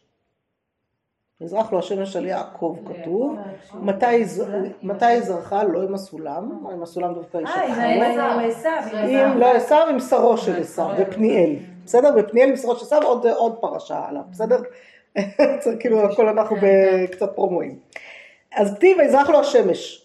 ויזרח 1.42 1.72
לו 1.72 1.80
השמש 1.80 2.16
על 2.16 2.26
יעקב 2.26 2.78
כתוב, 2.86 3.36
מתי 3.74 4.26
ז- 4.26 4.44
מתי 4.84 5.22
זרחה? 5.22 5.64
לא 5.64 5.82
עם 5.82 5.94
הסולם, 5.94 6.50
עם 6.74 6.84
הסולם 6.84 7.14
דווקא 7.14 7.38
היא 7.38 7.46
אה, 7.48 7.64
עם 7.96 8.02
עשיו. 8.02 8.40
לא 9.40 9.52
עשיו, 9.52 9.88
עם 9.90 10.00
שרו 10.00 10.38
של 10.38 10.62
עשיו, 10.62 10.90
ופניאל, 10.98 11.56
בסדר? 11.86 12.10
ופניאל 12.18 12.50
עם 12.50 12.56
שרו 12.56 12.76
של 12.76 12.86
עשיו, 12.86 13.02
עוד, 13.36 13.56
פרשה 13.62 14.02
עליו, 14.10 14.22
בסדר? 14.32 14.60
כאילו 15.80 16.02
הכל 16.02 16.28
אנחנו 16.30 16.56
בקצת 16.62 17.36
פרומואים. 17.36 17.80
אז 18.56 18.74
כתיב 18.76 18.98
ויזרח 19.00 19.30
לו 19.30 19.40
השמש. 19.40 20.00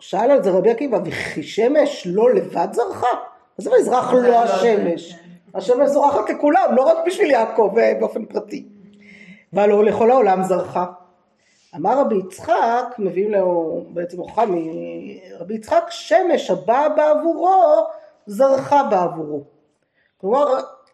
שאל 0.00 0.30
על 0.30 0.42
זה 0.42 0.50
רבי 0.50 0.70
עקיבא, 0.70 0.98
וכי 1.04 1.42
שמש 1.42 2.06
לא 2.10 2.34
לבד 2.34 2.68
זרחה? 2.72 3.06
אז 3.58 3.66
ויזרח 3.66 4.12
לו 4.12 4.34
השמש. 4.34 5.14
השמש 5.54 5.88
זורחת 5.88 6.30
לכולם, 6.30 6.68
לא 6.76 6.82
רק 6.82 6.96
בשביל 7.06 7.30
יעקב 7.30 7.74
אה, 7.78 7.92
באופן 8.00 8.24
פרטי. 8.24 8.64
והלא 9.54 9.84
לכל 9.84 10.10
העולם 10.10 10.42
זרחה. 10.42 10.84
אמר 11.76 12.00
רבי 12.00 12.14
יצחק, 12.14 12.94
מביאים 12.98 13.32
לו 13.32 13.80
בעצם 13.88 14.18
הוכחה 14.18 14.44
מרבי 14.46 15.54
יצחק, 15.54 15.84
שמש 15.90 16.50
הבאה 16.50 16.88
בעבורו, 16.88 17.86
זרחה 18.26 18.82
בעבורו. 18.82 19.42
כלומר, 20.20 20.44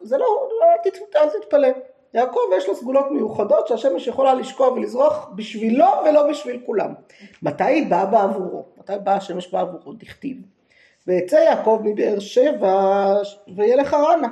זה 0.01 0.18
לא, 0.18 0.49
לא 0.61 0.90
תת, 0.90 1.16
אל 1.16 1.29
תתפלא. 1.29 1.68
יעקב 2.14 2.40
יש 2.57 2.68
לו 2.68 2.75
סגולות 2.75 3.11
מיוחדות 3.11 3.68
שהשמש 3.68 4.07
יכולה 4.07 4.35
לשקוע 4.35 4.68
ולזרוח 4.68 5.31
בשבילו 5.35 5.87
ולא 6.05 6.31
בשביל 6.31 6.62
כולם. 6.66 6.94
מתי 7.42 7.64
היא 7.64 7.90
באה 7.90 8.07
בעבורו? 8.07 8.64
מתי 8.79 8.92
באה 9.05 9.14
השמש 9.14 9.53
בעבורו? 9.53 9.92
דכתיב. 9.92 10.37
ויצא 11.07 11.37
יעקב 11.37 11.81
מבאר 11.85 12.18
שבע 12.18 13.14
וילך 13.57 13.94
הרנה. 13.94 14.29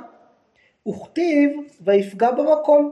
וכתיב 0.87 1.51
ויפגע 1.81 2.31
במקום. 2.31 2.91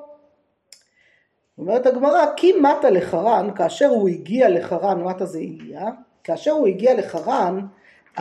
אומרת 1.57 1.85
הגמרא, 1.85 2.25
כי 2.35 2.53
מטה 2.59 2.89
לחרן, 2.89 3.49
כאשר 3.55 3.87
הוא 3.87 4.09
הגיע 4.09 4.49
לחרן, 4.49 5.03
מטה 5.03 5.25
זה 5.25 5.39
הגיע, 5.39 5.81
כאשר 6.23 6.51
הוא 6.51 6.67
הגיע 6.67 6.93
לחרן, 6.93 7.59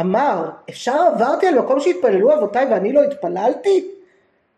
אמר, 0.01 0.51
אפשר 0.71 0.93
עברתי 1.15 1.47
על 1.47 1.59
מקום 1.59 1.81
שהתפללו 1.81 2.35
אבותיי 2.35 2.67
ואני 2.71 2.93
לא 2.93 3.03
התפללתי? 3.03 3.91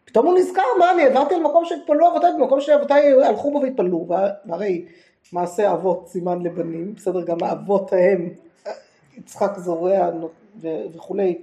פתאום 0.04 0.26
הוא 0.26 0.38
נזכר, 0.38 0.62
מה 0.78 0.92
אני 0.92 1.02
עברתי 1.02 1.34
על 1.34 1.42
מקום 1.42 1.64
שהתפללו 1.64 2.08
אבותיי, 2.08 2.30
במקום 2.38 2.60
שאבותיי 2.60 3.12
הלכו 3.24 3.50
בו 3.50 3.60
והתפללו, 3.62 4.06
והרי 4.46 4.84
מעשה 5.32 5.72
אבות 5.72 6.08
סימן 6.08 6.42
לבנים, 6.42 6.94
בסדר, 6.94 7.20
גם 7.20 7.36
האבות 7.42 7.92
ההם, 7.92 8.28
יצחק 9.18 9.58
זורע 9.58 10.10
וכולי, 10.94 11.38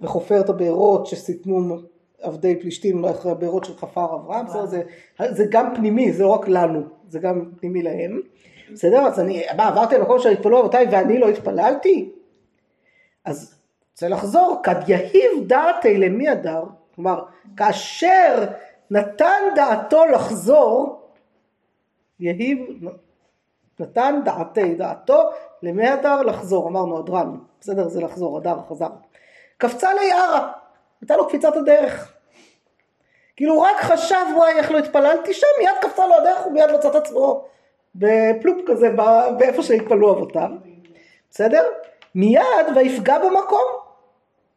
וחופר 0.00 0.40
את 0.40 0.48
הבארות 0.48 1.06
שסיתמו 1.06 1.76
עבדי 2.20 2.60
פלישתים 2.60 3.04
אחרי 3.04 3.32
הבארות 3.32 3.64
של 3.64 3.76
חפר 3.76 4.14
אברהם, 4.14 4.46
בסדר, 4.46 4.66
זה, 4.66 4.82
זה 5.30 5.44
גם 5.50 5.74
פנימי, 5.74 6.12
זה 6.12 6.22
לא 6.22 6.28
רק 6.28 6.48
לנו, 6.48 6.82
זה 7.08 7.18
גם 7.18 7.50
פנימי 7.60 7.82
להם, 7.82 8.20
בסדר, 8.72 9.06
אז 9.06 9.20
אני, 9.20 9.42
מה, 9.56 9.68
עברתי 9.68 9.94
על 9.94 10.02
מקום 10.02 10.18
שהתפללו 10.18 10.60
אבותיי 10.60 10.86
ואני 10.90 11.18
לא 11.18 11.28
התפללתי? 11.28 12.12
אז 13.24 13.56
רוצה 13.92 14.08
לחזור, 14.08 14.60
כד 14.62 14.88
יהיב 14.88 15.46
דעתי 15.46 15.98
למי 15.98 16.28
הדר, 16.28 16.64
כלומר, 16.94 17.24
כאשר 17.56 18.44
נתן 18.90 19.42
דעתו 19.54 20.06
לחזור, 20.06 21.02
יהיב, 22.20 22.58
נתן 23.80 24.20
דעתי, 24.24 24.74
דעתו 24.74 25.30
למי 25.62 25.88
הדר 25.88 26.22
לחזור, 26.22 26.68
אמרנו 26.68 26.98
הדרן, 26.98 27.36
בסדר, 27.60 27.88
זה 27.88 28.00
לחזור, 28.00 28.38
הדר 28.38 28.58
חזר. 28.68 28.90
קפצה 29.58 29.94
ליערה, 29.94 30.52
הייתה 31.00 31.16
לו 31.16 31.28
קפיצת 31.28 31.56
הדרך. 31.56 32.12
כאילו 33.36 33.60
רק 33.60 33.76
חשב, 33.80 34.26
וואי, 34.36 34.52
איך 34.52 34.70
לא 34.70 34.78
התפללתי 34.78 35.34
שם, 35.34 35.46
מיד 35.58 35.70
קפצה 35.80 36.06
לו 36.06 36.14
הדרך, 36.14 36.46
ומיד 36.46 36.70
מצא 36.70 36.88
את 36.88 36.94
עצמו 36.94 37.44
בפלופ 37.94 38.56
כזה, 38.66 38.88
באיפה 39.38 39.62
שהתפללו 39.62 40.12
אבותיו. 40.12 40.50
בסדר? 41.30 41.62
מיד 42.14 42.66
ויפגע 42.74 43.18
במקום. 43.18 43.64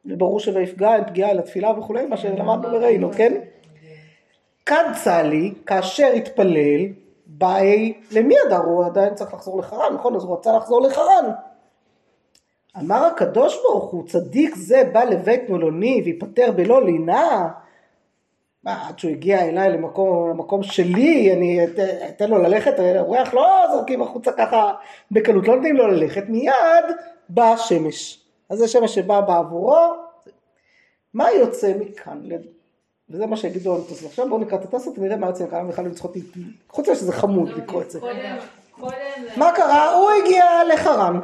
וברור 0.06 0.40
שויפגע 0.40 0.96
אין 0.96 1.06
פגיעה 1.06 1.32
אלא 1.32 1.42
תפילה 1.42 1.80
וכולי, 1.80 2.06
מה 2.06 2.18
שלמדנו 2.18 2.74
וראינו, 2.74 3.12
כן? 3.14 3.34
קדצה 4.64 5.22
לי, 5.24 5.54
כאשר 5.66 6.08
התפלל, 6.16 6.86
באי, 7.26 7.94
למי 8.12 8.36
הדר? 8.46 8.58
הוא 8.58 8.86
עדיין 8.86 9.16
צריך 9.16 9.34
לחזור 9.34 9.60
לחרן, 9.60 9.94
נכון? 9.94 10.16
אז 10.16 10.24
הוא 10.24 10.38
רצה 10.38 10.58
לחזור 10.58 10.82
לחרן. 10.82 11.32
אמר 12.78 13.06
הקדוש 13.06 13.62
ברוך 13.64 13.92
הוא, 13.92 14.08
צדיק 14.08 14.56
זה 14.56 14.84
בא 14.94 15.04
לבית 15.04 15.50
מלוני 15.50 16.02
ויפטר 16.06 16.52
בלא 16.52 16.86
לינה? 16.86 17.48
מה, 18.64 18.88
עד 18.88 19.00
שהוא 19.00 19.12
הגיע 19.12 19.42
אליי 19.46 19.70
למקום, 19.70 20.30
למקום 20.30 20.64
שלי, 20.64 21.34
אני 21.34 21.64
את- 21.64 21.80
אתן 22.10 22.30
לו 22.30 22.38
ללכת, 22.38 22.74
אורח 23.00 23.34
לא 23.34 23.48
זורקים 23.74 24.02
החוצה 24.02 24.32
ככה 24.32 24.74
בקלות, 25.12 25.48
לא 25.48 25.56
נותנים 25.56 25.76
לו 25.78 25.88
ללכת, 25.88 26.24
מיד 26.28 26.86
באה 27.30 27.54
השמש. 27.54 28.20
אז 28.50 28.58
זה 28.60 28.68
שמש 28.68 28.96
שבאה 28.96 29.22
בעבורו, 29.22 29.78
מה 31.14 31.32
יוצא 31.32 31.74
מכאן? 31.80 32.22
וזה 33.10 33.26
מה 33.26 33.38
שיגידו 33.38 33.74
לנו 33.74 33.84
תוספות. 33.84 34.10
עכשיו 34.10 34.30
בואו 34.30 34.40
נקרא 34.42 34.58
את 34.58 34.64
התוספות 34.64 34.94
ונראה 35.00 35.16
מה 35.18 35.28
יוצא 35.28 35.44
מכאן, 35.44 35.68
בכלל 35.68 35.90
צריכות, 35.94 36.14
חוץ 36.70 36.90
מזה 36.90 37.00
שזה 37.00 37.14
חמוד 37.14 37.50
לקרוא 37.50 37.82
את 37.82 37.92
זה. 37.92 38.00
מה 39.38 39.52
קרה? 39.56 39.94
הוא 39.96 40.10
הגיע 40.24 40.44
לחרן. 40.74 41.20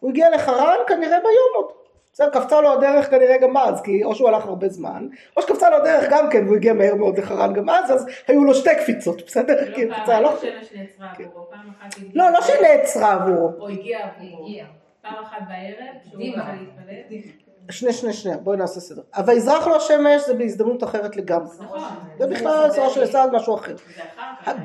הוא 0.00 0.10
הגיע 0.10 0.30
לחרן 0.30 0.76
כנראה 0.88 1.18
ביום 1.20 1.52
עוד. 1.56 1.66
בסדר, 2.12 2.30
קפצה 2.30 2.60
לו 2.60 2.72
הדרך 2.72 3.10
כנראה 3.10 3.38
גם 3.38 3.56
אז, 3.56 3.80
כי 3.82 4.04
או 4.04 4.14
שהוא 4.14 4.28
הלך 4.28 4.44
הרבה 4.46 4.68
זמן, 4.68 5.08
או 5.36 5.42
שקפצה 5.42 5.70
לו 5.70 5.76
הדרך 5.76 6.04
גם 6.10 6.30
כן, 6.30 6.44
והוא 6.44 6.56
הגיע 6.56 6.72
מהר 6.72 6.94
מאוד 6.94 7.18
לחרן 7.18 7.52
גם 7.52 7.70
אז, 7.70 7.92
אז 7.92 8.06
היו 8.28 8.44
לו 8.44 8.54
שתי 8.54 8.70
קפיצות, 8.80 9.26
בסדר? 9.26 9.64
זה 9.64 9.72
כי 9.74 9.84
לא 9.84 9.94
קפצה 9.94 10.06
פעם 10.06 10.22
לא... 10.22 10.28
אחת 10.28 10.38
השמש 10.38 10.72
נעצרה 10.72 11.12
עבורו, 11.12 11.50
פעם 11.50 11.70
אחת. 11.80 11.94
לא, 12.14 12.30
לא 12.30 12.40
שהיא 12.40 12.60
נעצרה 12.62 13.12
עבורו. 13.12 13.52
או 13.60 13.68
הגיעה 13.68 14.10
עבורו. 14.16 14.44
הגיע. 14.44 14.64
פעם 15.02 15.14
אחת 15.24 15.38
בערב, 15.48 15.94
שהוא. 16.10 16.22
רצה 16.22 16.52
להתפלל. 16.52 17.30
שני, 17.70 17.92
שני, 17.92 18.12
שני, 18.12 18.32
בואי 18.42 18.56
נעשה 18.56 18.80
סדר. 18.80 19.02
אבל 19.14 19.32
יזרח 19.32 19.66
לו 19.66 19.76
השמש 19.76 20.22
זה 20.26 20.34
בהזדמנות 20.34 20.84
אחרת 20.84 21.16
לגמרי. 21.16 21.56
נכון. 21.60 21.80
זה 22.18 22.26
בכלל 22.26 22.70
צורה 22.74 22.90
של 22.90 23.02
עשה 23.02 23.24
משהו 23.32 23.54
אחר. 23.54 23.74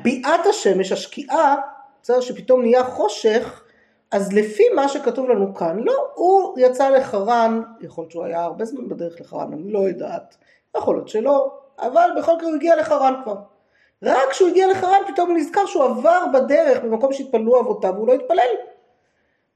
ביאת 0.02 0.46
השמש, 0.50 0.92
השקיעה, 0.92 1.54
בסדר, 2.02 2.20
שפתאום 2.20 2.62
נהיה 2.62 2.84
חושך, 2.84 3.62
אז 4.12 4.32
לפי 4.32 4.62
מה 4.74 4.88
שכתוב 4.88 5.28
לנו 5.28 5.54
כאן, 5.54 5.78
לא, 5.84 5.92
הוא 6.14 6.54
יצא 6.58 6.88
לחרן, 6.88 7.62
יכול 7.80 8.02
להיות 8.02 8.10
שהוא 8.12 8.24
היה 8.24 8.42
הרבה 8.42 8.64
זמן 8.64 8.88
בדרך 8.88 9.20
לחרן, 9.20 9.52
אני 9.52 9.72
לא 9.72 9.78
יודעת, 9.78 10.36
יכול 10.76 10.94
להיות 10.96 11.08
שלא, 11.08 11.50
אבל 11.78 12.10
בכל 12.18 12.36
מקרה 12.36 12.48
הוא 12.48 12.56
הגיע 12.56 12.76
לחרן 12.76 13.14
כבר. 13.24 13.34
רק 14.02 14.28
כשהוא 14.30 14.48
הגיע 14.48 14.66
לחרן 14.70 14.98
פתאום 15.08 15.30
הוא 15.30 15.38
נזכר 15.38 15.66
שהוא 15.66 15.84
עבר 15.84 16.24
בדרך 16.34 16.82
במקום 16.84 17.12
שהתפללו 17.12 17.60
אבותיו 17.60 17.92
והוא 17.94 18.06
לא 18.08 18.12
התפלל. 18.12 18.54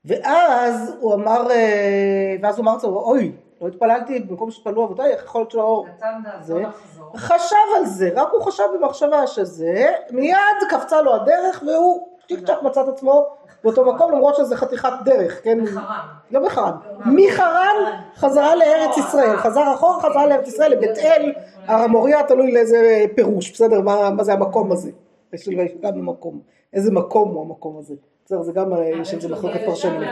ואז 0.04 0.96
הוא 1.00 1.14
אמר, 1.14 1.50
אה, 1.50 2.36
ואז 2.42 2.58
הוא 2.58 2.64
אמר 2.64 2.74
לעצמו, 2.74 3.00
אוי, 3.00 3.32
לא 3.60 3.68
התפללתי 3.68 4.20
במקום 4.20 4.50
שהתפללו 4.50 4.84
אבותיי, 4.84 5.12
איך 5.12 5.24
יכול 5.24 5.40
להיות 5.40 5.50
שלא... 5.50 5.84
זה- 6.42 6.54
לחזור. 6.60 7.16
חשב 7.16 7.56
על 7.76 7.86
זה, 7.86 8.10
רק 8.14 8.28
הוא 8.32 8.42
חשב 8.42 8.64
במחשבה 8.74 9.26
שזה, 9.26 9.86
מיד 10.10 10.36
קפצה 10.70 11.02
לו 11.02 11.14
הדרך 11.14 11.62
והוא 11.66 12.08
צ'יק 12.28 12.46
צ'אק 12.46 12.62
מצא 12.62 12.82
את 12.82 12.88
עצמו 12.88 13.26
באותו 13.64 13.94
מקום 13.94 14.12
למרות 14.12 14.36
שזה 14.36 14.56
חתיכת 14.56 14.92
דרך, 15.04 15.40
כן? 15.44 15.66
חרם. 15.66 15.84
לא 16.30 16.40
בחרן, 16.40 16.72
מחרן 17.06 17.76
חזרה 18.16 18.56
לארץ 18.56 18.96
ישראל, 18.96 19.36
חזר 19.36 19.74
אחורה 19.74 20.00
חזרה 20.00 20.26
לארץ 20.26 20.48
ישראל, 20.48 20.72
לבית 20.72 20.98
אל, 20.98 21.32
הר 21.66 21.82
המוריה 21.82 22.22
תלוי 22.22 22.52
לאיזה 22.52 23.04
פירוש, 23.14 23.52
בסדר, 23.52 23.80
מה, 23.80 24.10
מה 24.10 24.24
זה 24.24 24.32
המקום 24.32 24.72
הזה, 24.72 24.90
יש 25.32 25.46
לי 25.46 25.68
גם 25.82 25.94
במקום, 25.94 26.40
איזה 26.72 26.92
מקום 26.92 27.28
הוא 27.28 27.42
המקום 27.42 27.78
הזה, 27.78 27.94
בסדר, 28.24 28.42
זה 28.42 28.52
גם, 28.52 28.72
אה, 28.72 28.88
יש 28.88 29.14
על 29.14 29.20
זה 29.20 29.28
מחלוקת 29.28 29.60
פרשנים. 29.66 30.10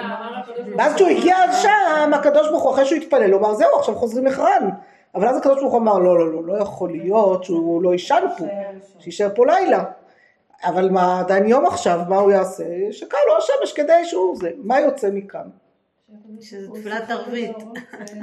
ואז 0.79 0.95
כשהוא 0.95 1.09
הגיע 1.09 1.37
עד 1.43 1.51
שם, 1.63 2.15
הקדוש 2.15 2.49
ברוך 2.49 2.63
הוא 2.63 2.73
אחרי 2.73 2.85
שהוא 2.85 2.99
התפלל, 2.99 3.33
הוא 3.33 3.41
אמר 3.41 3.55
זהו 3.55 3.79
עכשיו 3.79 3.95
חוזרים 3.95 4.27
לחרן, 4.27 4.69
אבל 5.15 5.29
אז 5.29 5.37
הקדוש 5.37 5.61
ברוך 5.61 5.73
הוא 5.73 5.81
אמר 5.81 5.99
לא 5.99 6.19
לא 6.19 6.33
לא, 6.33 6.45
לא 6.45 6.59
יכול 6.59 6.91
להיות 6.91 7.45
שהוא 7.45 7.83
לא 7.83 7.93
יישן 7.93 8.23
פה, 8.39 8.45
שיישאר 8.99 9.29
פה 9.35 9.47
לילה. 9.47 9.85
אבל 10.65 10.91
מה, 10.91 11.21
עדיין 11.21 11.47
יום 11.47 11.67
עכשיו, 11.67 12.01
מה 12.09 12.17
הוא 12.17 12.31
יעשה? 12.31 12.65
שקע 12.91 13.17
לו 13.29 13.37
השמש 13.39 13.73
כדי 13.73 14.05
שהוא 14.05 14.37
זה. 14.37 14.51
מה 14.57 14.81
יוצא 14.81 15.11
מכאן? 15.13 15.49
שזה 16.41 16.69
תפילת 16.75 17.11
ערבית. 17.11 17.57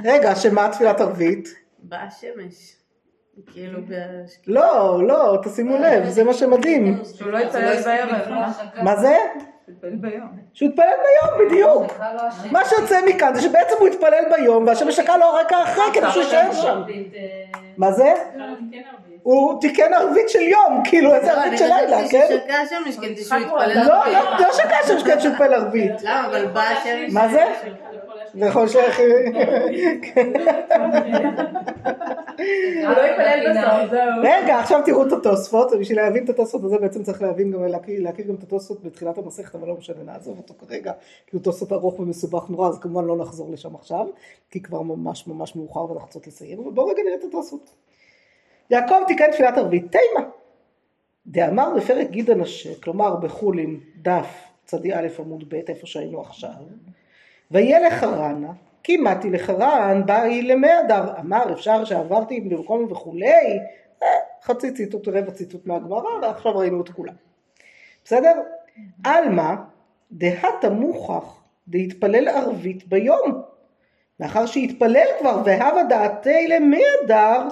רגע, 0.04 0.36
שמה 0.36 0.68
תפילת 0.72 1.00
ערבית? 1.00 1.48
באה 1.78 2.02
השמש. 2.02 2.76
כאילו, 3.52 3.80
לא, 4.46 4.98
לא, 5.06 5.38
תשימו 5.44 5.76
לב, 5.76 6.08
זה 6.08 6.24
מה 6.24 6.34
שמדהים. 6.34 6.98
שהוא 7.14 7.30
לא 7.30 7.38
יתפלל 7.38 7.82
בערב. 7.82 8.28
מה 8.82 8.96
זה? 8.96 9.16
יתפלל 9.68 9.96
ביום. 9.96 10.28
שהוא 10.52 10.68
התפלל 10.68 10.84
ביום, 10.84 11.48
בדיוק. 11.48 12.00
מה 12.52 12.64
שיוצא 12.64 13.00
מכאן 13.06 13.34
זה 13.34 13.42
שבעצם 13.42 13.74
הוא 13.80 13.88
התפלל 13.88 14.24
ביום, 14.36 14.66
והשמש 14.66 14.96
שקע 14.96 15.16
לו 15.16 15.26
רגע 15.32 15.62
אחרי 15.62 15.84
כדי 15.94 16.10
שהוא 16.10 16.22
יישאר 16.22 16.52
שם. 16.52 16.82
מה 17.76 17.92
זה? 17.92 18.14
הוא 19.26 19.60
תיקן 19.60 19.94
ערבית 19.94 20.28
של 20.28 20.42
יום, 20.42 20.82
כאילו 20.84 21.14
איזה 21.14 21.26
לא, 21.26 21.32
ערבית 21.32 21.48
אני 21.48 21.58
של 21.58 21.64
לילה, 21.64 21.98
חשבתי 21.98 22.10
כן? 22.10 22.26
ששקע 22.28 22.54
השמש 22.54 22.96
כדי 22.96 23.24
שהוא 23.24 23.38
יתפלל. 23.38 23.74
לא, 23.74 24.12
לא, 24.12 24.20
לא 24.40 24.52
שקע 24.52 24.76
השמש 24.84 25.02
כדי 25.02 25.20
שהוא 25.20 25.32
יתפלל 25.32 25.54
ערבית. 25.54 26.02
למה? 26.02 26.26
אבל 26.26 26.46
באה 26.46 26.78
השמש. 26.78 27.12
מה 27.12 27.28
זה? 27.28 27.44
לא 28.34 28.46
בסוף, 33.50 33.90
זהו. 33.90 34.22
רגע, 34.22 34.58
עכשיו 34.58 34.82
תראו 34.84 35.06
את 35.06 35.12
התוספות, 35.12 35.72
ובשביל 35.72 35.96
להבין 35.96 36.24
את 36.24 36.28
התוספות 36.28 36.64
הזה 36.64 36.78
בעצם 36.78 37.02
צריך 37.02 37.22
להבין 37.22 37.50
גם, 37.50 37.64
להכיר, 37.64 38.02
להכיר 38.02 38.26
גם 38.26 38.34
את 38.34 38.42
התוספות 38.42 38.84
בתחילת 38.84 39.18
המסכת, 39.18 39.54
אבל 39.54 39.68
לא 39.68 39.74
משנה, 39.74 40.02
נעזוב 40.04 40.38
אותו 40.38 40.54
כרגע, 40.66 40.92
כי 41.26 41.36
הוא 41.36 41.42
תוספות 41.42 41.72
ארוך 41.72 42.00
ומסובך 42.00 42.48
נורא, 42.48 42.68
אז 42.68 42.78
כמובן 42.78 43.04
לא 43.04 43.16
נחזור 43.16 43.52
לשם 43.52 43.74
עכשיו, 43.74 44.06
כי 44.50 44.62
כבר 44.62 44.82
ממש 44.82 45.26
ממש 45.26 45.56
מאוחר 45.56 45.80
ואנחנו 45.80 46.06
רוצות 46.06 46.26
לסיים, 46.26 46.58
אבל 46.60 46.70
בואו 46.70 46.86
רגע 46.86 47.02
נראה 47.06 47.16
את 47.18 47.24
התוספות. 47.24 47.70
יעקב 48.70 49.02
תיקן 49.06 49.30
תפילת 49.32 49.58
ערבית, 49.58 49.92
תימה. 49.92 50.26
דאמר 51.26 51.74
בפרק 51.76 52.10
גיד 52.10 52.30
הנשה, 52.30 52.70
כלומר 52.82 53.16
בחולין, 53.16 53.80
דף 54.02 54.44
צדי 54.64 54.94
א' 54.94 55.06
עמוד 55.18 55.44
ב', 55.48 55.54
איפה 55.54 55.86
שהיינו 55.86 56.20
עכשיו, 56.20 56.50
ויהיה 57.50 57.80
לחרנה, 57.80 58.52
כי 58.82 58.96
מתי 58.96 59.30
לחרן, 59.30 60.06
באי 60.06 60.42
למי 60.42 60.80
אדר, 60.80 61.20
אמר 61.20 61.52
אפשר 61.52 61.84
שעברתי 61.84 62.40
במקום 62.40 62.86
וכולי, 62.90 63.58
אה, 64.02 64.08
חצי 64.42 64.72
ציטוט, 64.72 65.08
רבע 65.08 65.30
ציטוט 65.30 65.66
מהגמרא, 65.66 66.10
ועכשיו 66.22 66.58
ראינו 66.58 66.80
את 66.80 66.88
כולם. 66.88 67.14
בסדר? 68.04 68.34
עלמא 69.04 69.54
דהת 70.12 70.64
מוכח 70.64 71.42
דהתפלל 71.68 72.28
ערבית 72.28 72.88
ביום. 72.88 73.42
מאחר 74.20 74.46
שהתפלל 74.46 75.06
כבר 75.18 75.42
והווה 75.44 75.84
דעתי 75.84 76.48
למי 76.48 76.82
אדר, 77.04 77.48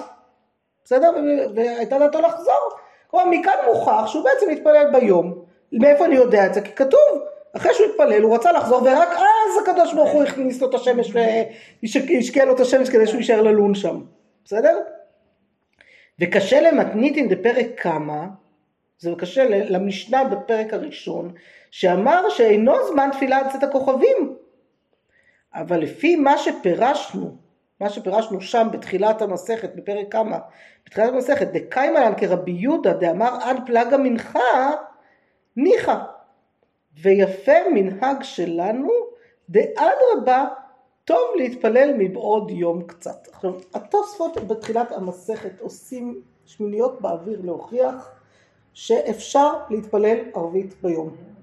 בסדר? 0.85 1.11
והייתה 1.55 1.99
דעתו 1.99 2.21
לחזור. 2.21 2.69
כלומר 3.07 3.25
מכאן 3.25 3.53
מוכח 3.65 4.07
שהוא 4.07 4.23
בעצם 4.23 4.49
התפלל 4.49 4.91
ביום. 4.91 5.45
מאיפה 5.71 6.05
אני 6.05 6.15
יודע 6.15 6.45
את 6.45 6.53
זה? 6.53 6.61
כי 6.61 6.71
כתוב, 6.71 6.99
אחרי 7.55 7.73
שהוא 7.73 7.87
התפלל 7.87 8.21
הוא 8.21 8.35
רצה 8.35 8.51
לחזור 8.51 8.83
ורק 8.83 9.09
אז 9.09 9.63
הקדוש 9.63 9.93
ברוך 9.93 10.11
הוא 10.11 10.23
הכניס 10.23 10.61
לו 10.61 10.69
את 10.69 10.73
השמש 10.73 11.11
והשקיע 11.13 12.45
לו 12.45 12.55
את 12.55 12.59
השמש 12.59 12.89
כדי 12.89 13.07
שהוא 13.07 13.17
יישאר 13.17 13.41
ללון 13.41 13.75
שם. 13.75 14.01
בסדר? 14.45 14.77
וקשה 16.21 16.61
למתניתין 16.61 17.29
דפרק 17.29 17.67
כמה, 17.77 18.25
זה 18.99 19.11
קשה 19.17 19.45
למשנה 19.49 20.23
בפרק 20.23 20.73
הראשון, 20.73 21.33
שאמר 21.71 22.29
שאינו 22.29 22.73
זמן 22.87 23.09
תפילה 23.13 23.39
עד 23.39 23.51
צאת 23.51 23.63
הכוכבים. 23.63 24.35
אבל 25.53 25.79
לפי 25.79 26.15
מה 26.15 26.37
שפירשנו, 26.37 27.44
מה 27.81 27.89
שפירשנו 27.89 28.41
שם 28.41 28.67
בתחילת 28.71 29.21
המסכת, 29.21 29.75
בפרק 29.75 30.11
כמה, 30.11 30.39
בתחילת 30.85 31.13
המסכת, 31.13 31.47
דקיימלן 31.47 32.13
כרבי 32.17 32.51
יהודה 32.51 32.93
דאמר 32.93 33.37
עד 33.41 33.57
פלג 33.65 33.93
המנחה, 33.93 34.71
ניחא. 35.57 35.97
ויפה 37.01 37.69
מנהג 37.73 38.23
שלנו, 38.23 38.89
דאדרבה, 39.49 40.45
טוב 41.05 41.35
להתפלל 41.35 41.93
מבעוד 41.97 42.51
יום 42.51 42.83
קצת. 42.83 43.27
עכשיו, 43.33 43.53
התוספות 43.73 44.47
בתחילת 44.47 44.91
המסכת 44.91 45.61
עושים 45.61 46.21
שמיניות 46.45 47.01
באוויר 47.01 47.41
להוכיח 47.43 48.11
שאפשר 48.73 49.53
להתפלל 49.69 50.17
ערבית 50.33 50.73
ביום. 50.81 51.34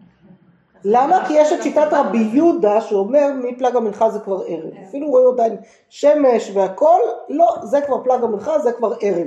למה? 0.84 1.24
כי 1.26 1.32
יש 1.32 1.52
את 1.52 1.62
שיטת 1.62 1.88
רבי 1.92 2.28
יהודה 2.32 2.80
שאומר 2.80 3.30
מפלג 3.42 3.76
המנחה 3.76 4.10
זה 4.10 4.18
כבר 4.18 4.42
ערב. 4.46 4.70
אפילו 4.88 5.08
רואים 5.08 5.28
עדיין 5.34 5.56
שמש 5.88 6.50
והכל, 6.54 7.00
לא, 7.28 7.54
זה 7.62 7.80
כבר 7.80 8.04
פלג 8.04 8.24
המנחה, 8.24 8.58
זה 8.58 8.72
כבר 8.72 8.94
ערב. 9.00 9.26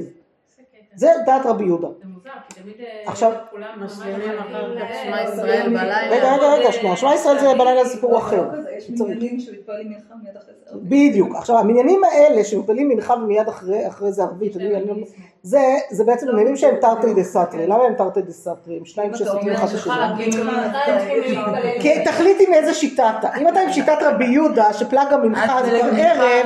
זה 0.96 1.10
דעת 1.26 1.46
רבי 1.46 1.64
יהודה. 1.64 1.88
זה 1.88 2.08
מוזר, 2.14 2.30
כי 2.50 2.62
תמיד 2.62 2.76
אה, 2.80 2.86
עכשיו- 3.06 3.32
כולם 3.52 3.68
משלימים 3.86 4.40
אחר 4.40 4.76
כך 4.80 4.82
אה, 4.82 5.04
שמע 5.06 5.18
אה, 5.18 5.24
ישראל 5.34 5.70
בלילה. 5.70 6.10
רגע, 6.10 6.36
רגע, 6.36 6.54
רגע, 6.54 6.72
שנייה, 6.72 6.96
שמע 6.96 7.14
ישראל 7.14 7.40
זה 7.40 7.48
בלילה 7.58 7.84
זה 7.84 7.90
סיפור 7.90 8.18
אחר. 8.18 8.44
יש. 8.78 8.90
מניינים 8.90 9.40
שמתפללים 9.40 9.88
מנחה 9.90 10.16
מיד 10.24 10.38
אחרי 10.38 10.54
זה. 10.66 10.80
בדיוק. 10.82 11.36
עכשיו 11.36 11.58
המניינים 11.60 12.04
האלה 12.04 12.44
שמפעלים 12.44 12.90
מנחה 12.90 13.14
ומיד 13.14 13.48
אחרי, 13.88 14.12
זה 14.12 14.24
ערבית, 14.24 14.56
לא- 14.56 14.96
זה, 15.44 15.60
זה 15.92 16.04
בעצם 16.04 16.30
עניינים 16.30 16.56
שהם 16.56 16.76
תרתי 16.82 17.14
דה 17.14 17.24
סתרי. 17.24 17.68
למה 17.68 17.84
הם 17.84 17.94
תרתי 17.94 18.22
דה 18.22 18.32
סתרי? 18.32 18.78
הם 18.78 18.86
שניים 18.86 19.16
שסותרים 19.16 19.54
אחד 19.54 19.68
את 19.68 19.74
השני. 19.74 20.32
כי 21.82 22.04
תחליט 22.06 22.38
עם 22.48 22.54
איזה 22.54 22.74
שיטה 22.74 23.12
אתה. 23.20 23.30
אם 23.42 23.48
אתה 23.48 23.60
עם 23.60 23.72
שיטת 23.74 23.98
רבי 24.02 24.26
יהודה, 24.26 24.74
שפלג 24.74 25.08
המנחה 25.14 25.60
אז 25.60 25.66
זה 25.66 25.80
כבר 25.80 25.92
מנחה. 25.92 26.04
ערב, 26.12 26.46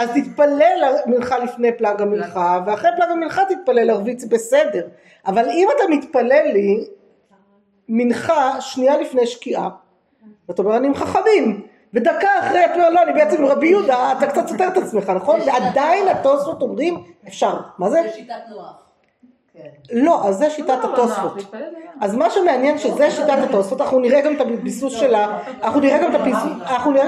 אז 0.00 0.10
תתפלל 0.14 0.94
מנחה 1.06 1.38
לפני 1.38 1.72
פלג 1.72 2.02
המנחה, 2.02 2.60
ואחרי 2.66 2.90
פלג 2.96 3.10
המנחה 3.10 3.42
תתפלל 3.44 3.90
ערבית, 3.90 4.20
זה 4.20 4.26
בסדר. 4.30 4.88
אבל 5.26 5.48
אם 5.50 5.68
אתה 5.76 5.82
מתפלל 5.90 6.42
לי 6.52 6.86
מנחה 7.88 8.60
שנייה 8.60 9.00
לפני 9.00 9.26
שקיעה, 9.26 9.68
ואתה 10.48 10.62
אומר 10.62 10.76
אני 10.76 10.86
עם 10.86 10.94
חכמים, 10.94 11.66
ודקה 11.94 12.28
אחרי 12.38 12.64
אתה 12.64 12.74
אומר 12.74 12.90
לא 12.90 13.02
אני 13.02 13.12
בעצם 13.12 13.44
עם 13.44 13.50
רבי 13.50 13.68
יהודה, 13.68 14.12
אתה 14.18 14.26
קצת 14.26 14.46
סותר 14.48 14.68
את 14.68 14.76
עצמך, 14.76 15.10
נכון? 15.10 15.40
ועדיין 15.40 16.08
התוספות 16.08 16.62
אומרים 16.62 17.04
אפשר. 17.28 17.56
מה 17.78 17.90
זה? 17.90 18.00
שיטת 18.14 18.34
נוח. 18.50 18.90
לא, 19.92 20.28
אז 20.28 20.36
זה 20.36 20.50
שיטת 20.50 20.78
התוספות. 20.84 21.54
אז 22.00 22.16
מה 22.16 22.30
שמעניין 22.30 22.78
שזה 22.78 23.10
שיטת 23.10 23.38
התוספות, 23.48 23.80
אנחנו 23.80 23.98
נראה 23.98 24.20
גם 24.20 24.36
את 24.36 24.40
הביסוס 24.40 24.92
שלה, 24.92 25.38
אנחנו 25.62 25.80
נראה 25.80 25.98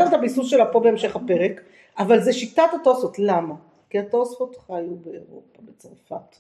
גם 0.01 0.09
את 0.09 0.13
הביסוס 0.13 0.47
שלה 0.47 0.67
פה 0.67 0.81
בהמשך 0.81 1.17
הפרק, 1.17 1.61
אבל 1.99 2.21
זה 2.21 2.33
שיטת 2.33 2.75
התוספות, 2.81 3.19
למה? 3.19 3.55
כי 3.91 3.99
התוספות 3.99 4.57
חיו 4.67 4.97
באירופה, 5.05 5.59
בצרפת. 5.61 6.37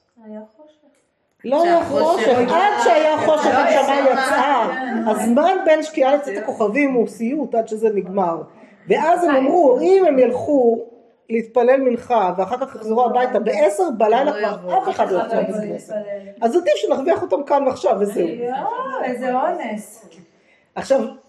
לא 1.44 1.62
היה 1.62 1.84
חושך, 1.84 2.28
עד 2.50 2.72
שהיה 2.84 3.18
חושך 3.18 3.54
השמיים 3.54 4.04
יצאה, 4.12 4.68
הזמן 5.06 5.56
בין 5.64 5.82
שקיעה 5.82 6.16
לצאת 6.16 6.42
הכוכבים 6.42 6.92
הוא 6.92 7.08
סיוט 7.08 7.54
עד 7.54 7.68
שזה 7.68 7.88
נגמר, 7.94 8.42
ואז 8.88 9.24
הם 9.24 9.36
אמרו 9.36 9.78
אם 9.80 10.04
הם 10.08 10.18
ילכו 10.18 10.84
להתפלל 11.30 11.80
מנחה 11.80 12.32
ואחר 12.36 12.66
כך 12.66 12.74
יחזרו 12.74 13.04
הביתה 13.04 13.38
בעשר 13.38 13.90
בלילה 13.98 14.32
כבר 14.32 14.78
אף 14.78 14.88
אחד 14.88 15.10
לא 15.10 15.18
יוצא 15.18 15.42
מבית 15.42 15.56
כנסת, 15.56 15.94
אז 16.42 16.56
עדיף 16.56 16.74
שנרוויח 16.76 17.22
אותם 17.22 17.42
כאן 17.42 17.66
ועכשיו 17.66 17.96
וזהו. 18.00 18.26
יואו, 18.26 19.04
איזה 19.04 19.34
אונס. 19.34 20.08
עכשיו. 20.74 21.21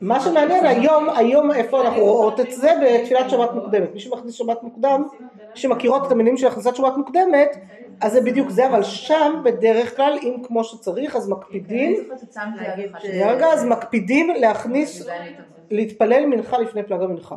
מה 0.00 0.20
שמעניין 0.20 0.66
היום, 0.66 1.08
היום 1.16 1.52
איפה 1.52 1.80
אנחנו 1.82 2.02
רואות 2.04 2.40
את 2.40 2.52
זה 2.52 2.70
בתפילת 2.82 3.30
שבת 3.30 3.52
מוקדמת. 3.52 3.94
מי 3.94 4.00
שמכניס 4.00 4.34
שבת 4.34 4.62
מוקדם, 4.62 5.02
מי 5.20 5.60
שמכירות 5.60 6.06
את 6.06 6.12
המינים 6.12 6.36
של 6.36 6.46
הכנסת 6.46 6.76
שבת 6.76 6.96
מוקדמת, 6.96 7.56
אז 8.00 8.12
זה 8.12 8.20
בדיוק 8.20 8.50
זה, 8.50 8.66
אבל 8.66 8.82
שם 8.82 9.42
בדרך 9.44 9.96
כלל, 9.96 10.18
אם 10.22 10.36
כמו 10.42 10.64
שצריך, 10.64 11.16
אז 11.16 11.28
מקפידים, 11.28 12.08
רגע, 13.04 13.46
אז 13.46 13.64
מקפידים 13.64 14.30
להכניס, 14.30 15.06
להתפלל 15.70 16.26
מנחה 16.26 16.58
לפני 16.58 16.82
פלג 16.82 17.02
המנחה. 17.02 17.36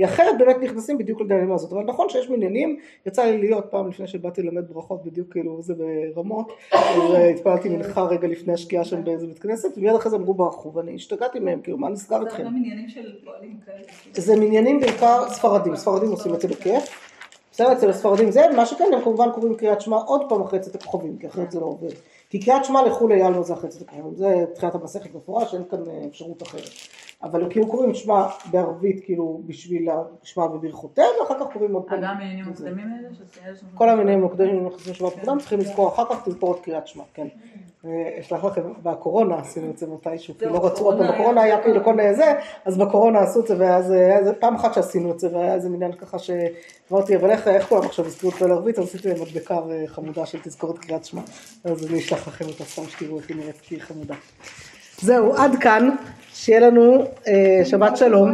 כי 0.00 0.04
אחרת 0.04 0.38
באמת 0.38 0.56
נכנסים 0.62 0.98
בדיוק 0.98 1.20
לדיינים 1.20 1.52
הזאת, 1.52 1.72
אבל 1.72 1.82
נכון 1.84 2.08
שיש 2.08 2.30
מניינים, 2.30 2.76
יצא 3.06 3.24
לי 3.24 3.38
להיות 3.38 3.66
פעם 3.70 3.88
לפני 3.88 4.06
שבאתי 4.06 4.42
ללמד 4.42 4.68
ברכות 4.72 5.04
בדיוק 5.04 5.32
כאילו 5.32 5.62
זה 5.62 5.74
ברמות, 6.14 6.52
אז 6.72 7.14
אה, 7.14 7.28
התפללתי 7.28 7.68
מנחה 7.68 8.02
רגע 8.02 8.28
לפני 8.28 8.52
השקיעה 8.52 8.84
שם 8.84 9.04
באיזה 9.04 9.26
בית 9.26 9.38
כנסת, 9.38 9.68
ומיד 9.76 9.94
אחרי 9.94 10.10
זה 10.10 10.16
אמרו 10.16 10.34
ברכו, 10.34 10.72
ואני 10.74 10.94
השתגעתי 10.94 11.40
מהם, 11.40 11.60
כאילו 11.60 11.78
מה 11.78 11.88
נסגר 11.88 12.20
איתכם? 12.26 12.44
של 12.88 13.12
פועלים 13.24 13.56
כאלה. 13.66 13.82
זה 14.12 14.36
מניינים 14.36 14.80
בעיקר 14.80 15.28
ספרדים, 15.28 15.76
ספרדים 15.76 16.10
עושים 16.10 16.34
את 16.34 16.40
זה 16.40 16.48
בכיף. 16.48 17.10
בסדר, 17.52 17.72
אצל 17.72 17.90
הספרדים 17.90 18.30
זה, 18.30 18.42
מה 18.56 18.66
שכן, 18.66 18.84
הם 18.92 19.00
כמובן 19.00 19.28
קוראים 19.34 19.54
קריאת 19.54 19.80
שמע 19.80 19.96
עוד 19.96 20.28
פעם 20.28 20.42
אחרי 20.42 20.60
צאת 20.60 20.74
הכוכבים, 20.74 21.18
כי 21.18 21.26
אחרת 21.26 21.50
זה 21.50 21.60
לא 21.60 21.64
עובד. 21.64 21.92
כי 22.30 22.40
קריאת 22.40 22.64
שמע 22.64 22.82
לכולי 22.82 23.20
זה 23.42 23.52
אחרי 23.52 23.70
צאת 23.70 23.82
הכוכבים, 23.82 24.14
זה 24.14 24.44
תחילת 24.54 24.74
המסכת 24.74 25.14
מפורש, 25.14 25.54
אין 25.54 25.62
כאן 25.70 25.78
אה, 25.88 26.06
אפשרות 26.08 26.42
אחרת. 26.42 26.70
אבל 27.22 27.50
כאילו 27.50 27.66
קוראים 27.66 27.94
שמע 27.94 28.26
בערבית, 28.50 29.04
כאילו 29.04 29.42
בשביל 29.46 29.88
השמע 30.22 30.44
וברכותיהם, 30.44 31.08
ואחר 31.20 31.34
כך 31.40 31.52
קוראים 31.52 31.74
עוד 31.74 31.84
פעם. 31.88 32.00
גם 32.00 32.16
העניינים 32.16 32.44
המוקדמים 32.44 32.92
האלה? 32.92 33.08
כל 33.74 33.88
המניינים 33.88 34.18
המוקדמים 34.18 34.66
נכנסים 34.66 34.92
לשבת 34.92 35.16
מוקדם, 35.16 35.38
צריכים 35.38 35.58
לזכור 35.58 35.88
אחר 35.88 36.04
כך 36.10 36.28
תזכורת 36.28 36.60
קריאת 36.60 36.86
שמע, 36.86 37.04
כן. 37.14 37.26
אה, 37.86 37.90
אשלח 38.20 38.44
לכם, 38.44 38.60
בקורונה 38.82 39.38
עשינו 39.38 39.70
את 39.70 39.78
זה 39.78 39.86
מתישהו, 39.86 40.34
כי 40.38 40.44
לא 40.44 40.66
רצו 40.66 40.90
פעם, 40.98 41.08
בקורונה 41.14 41.42
היה- 41.42 41.62
כאילו 41.62 41.84
כל 41.84 41.94
מיני 41.94 42.14
זה, 42.14 42.32
אז 42.64 42.76
בקורונה 42.78 43.18
עשו 43.20 43.40
את 43.40 43.46
זה, 43.46 43.54
ואז 43.58 43.92
איזה 43.92 44.32
פעם 44.32 44.54
אחת 44.54 44.74
שעשינו 44.74 45.10
את 45.10 45.20
זה, 45.20 45.28
והיה 45.36 45.54
איזה 45.54 45.68
מניין 45.68 45.92
ככה 45.92 46.16
שאמרתי, 46.18 47.16
אבל 47.16 47.30
איך 47.30 47.68
כולם 47.68 47.82
עכשיו 47.84 48.06
יזכרו 48.06 48.30
את 48.30 48.40
לערבית, 48.40 48.78
אז 48.78 48.84
עשיתי 48.84 49.08
להם 49.08 49.16
מדבקה 49.22 49.54
אה, 49.70 49.84
חמודה 49.86 50.26
של 50.26 50.38
תזכורת 50.42 50.78
קריאת 50.78 51.04
שמע, 51.04 51.20
אז 51.64 51.86
אני 51.90 51.98
אשלח 51.98 52.28
לכם 52.28 52.44
אותה 52.44 52.64
סתם 52.64 52.82
שתראו 52.88 53.18
איך 53.18 53.28
היא 53.28 53.36
נראית, 53.36 53.60
כי 53.62 53.74
היא 53.74 53.82
חמודה. 53.82 54.14
זהו, 55.00 55.34
עד 55.36 55.50
כאן, 55.60 55.88
שיהיה 56.34 56.60
לנו 56.60 56.94
אה, 57.28 57.60
שבת 57.64 57.96
שלום. 57.96 58.30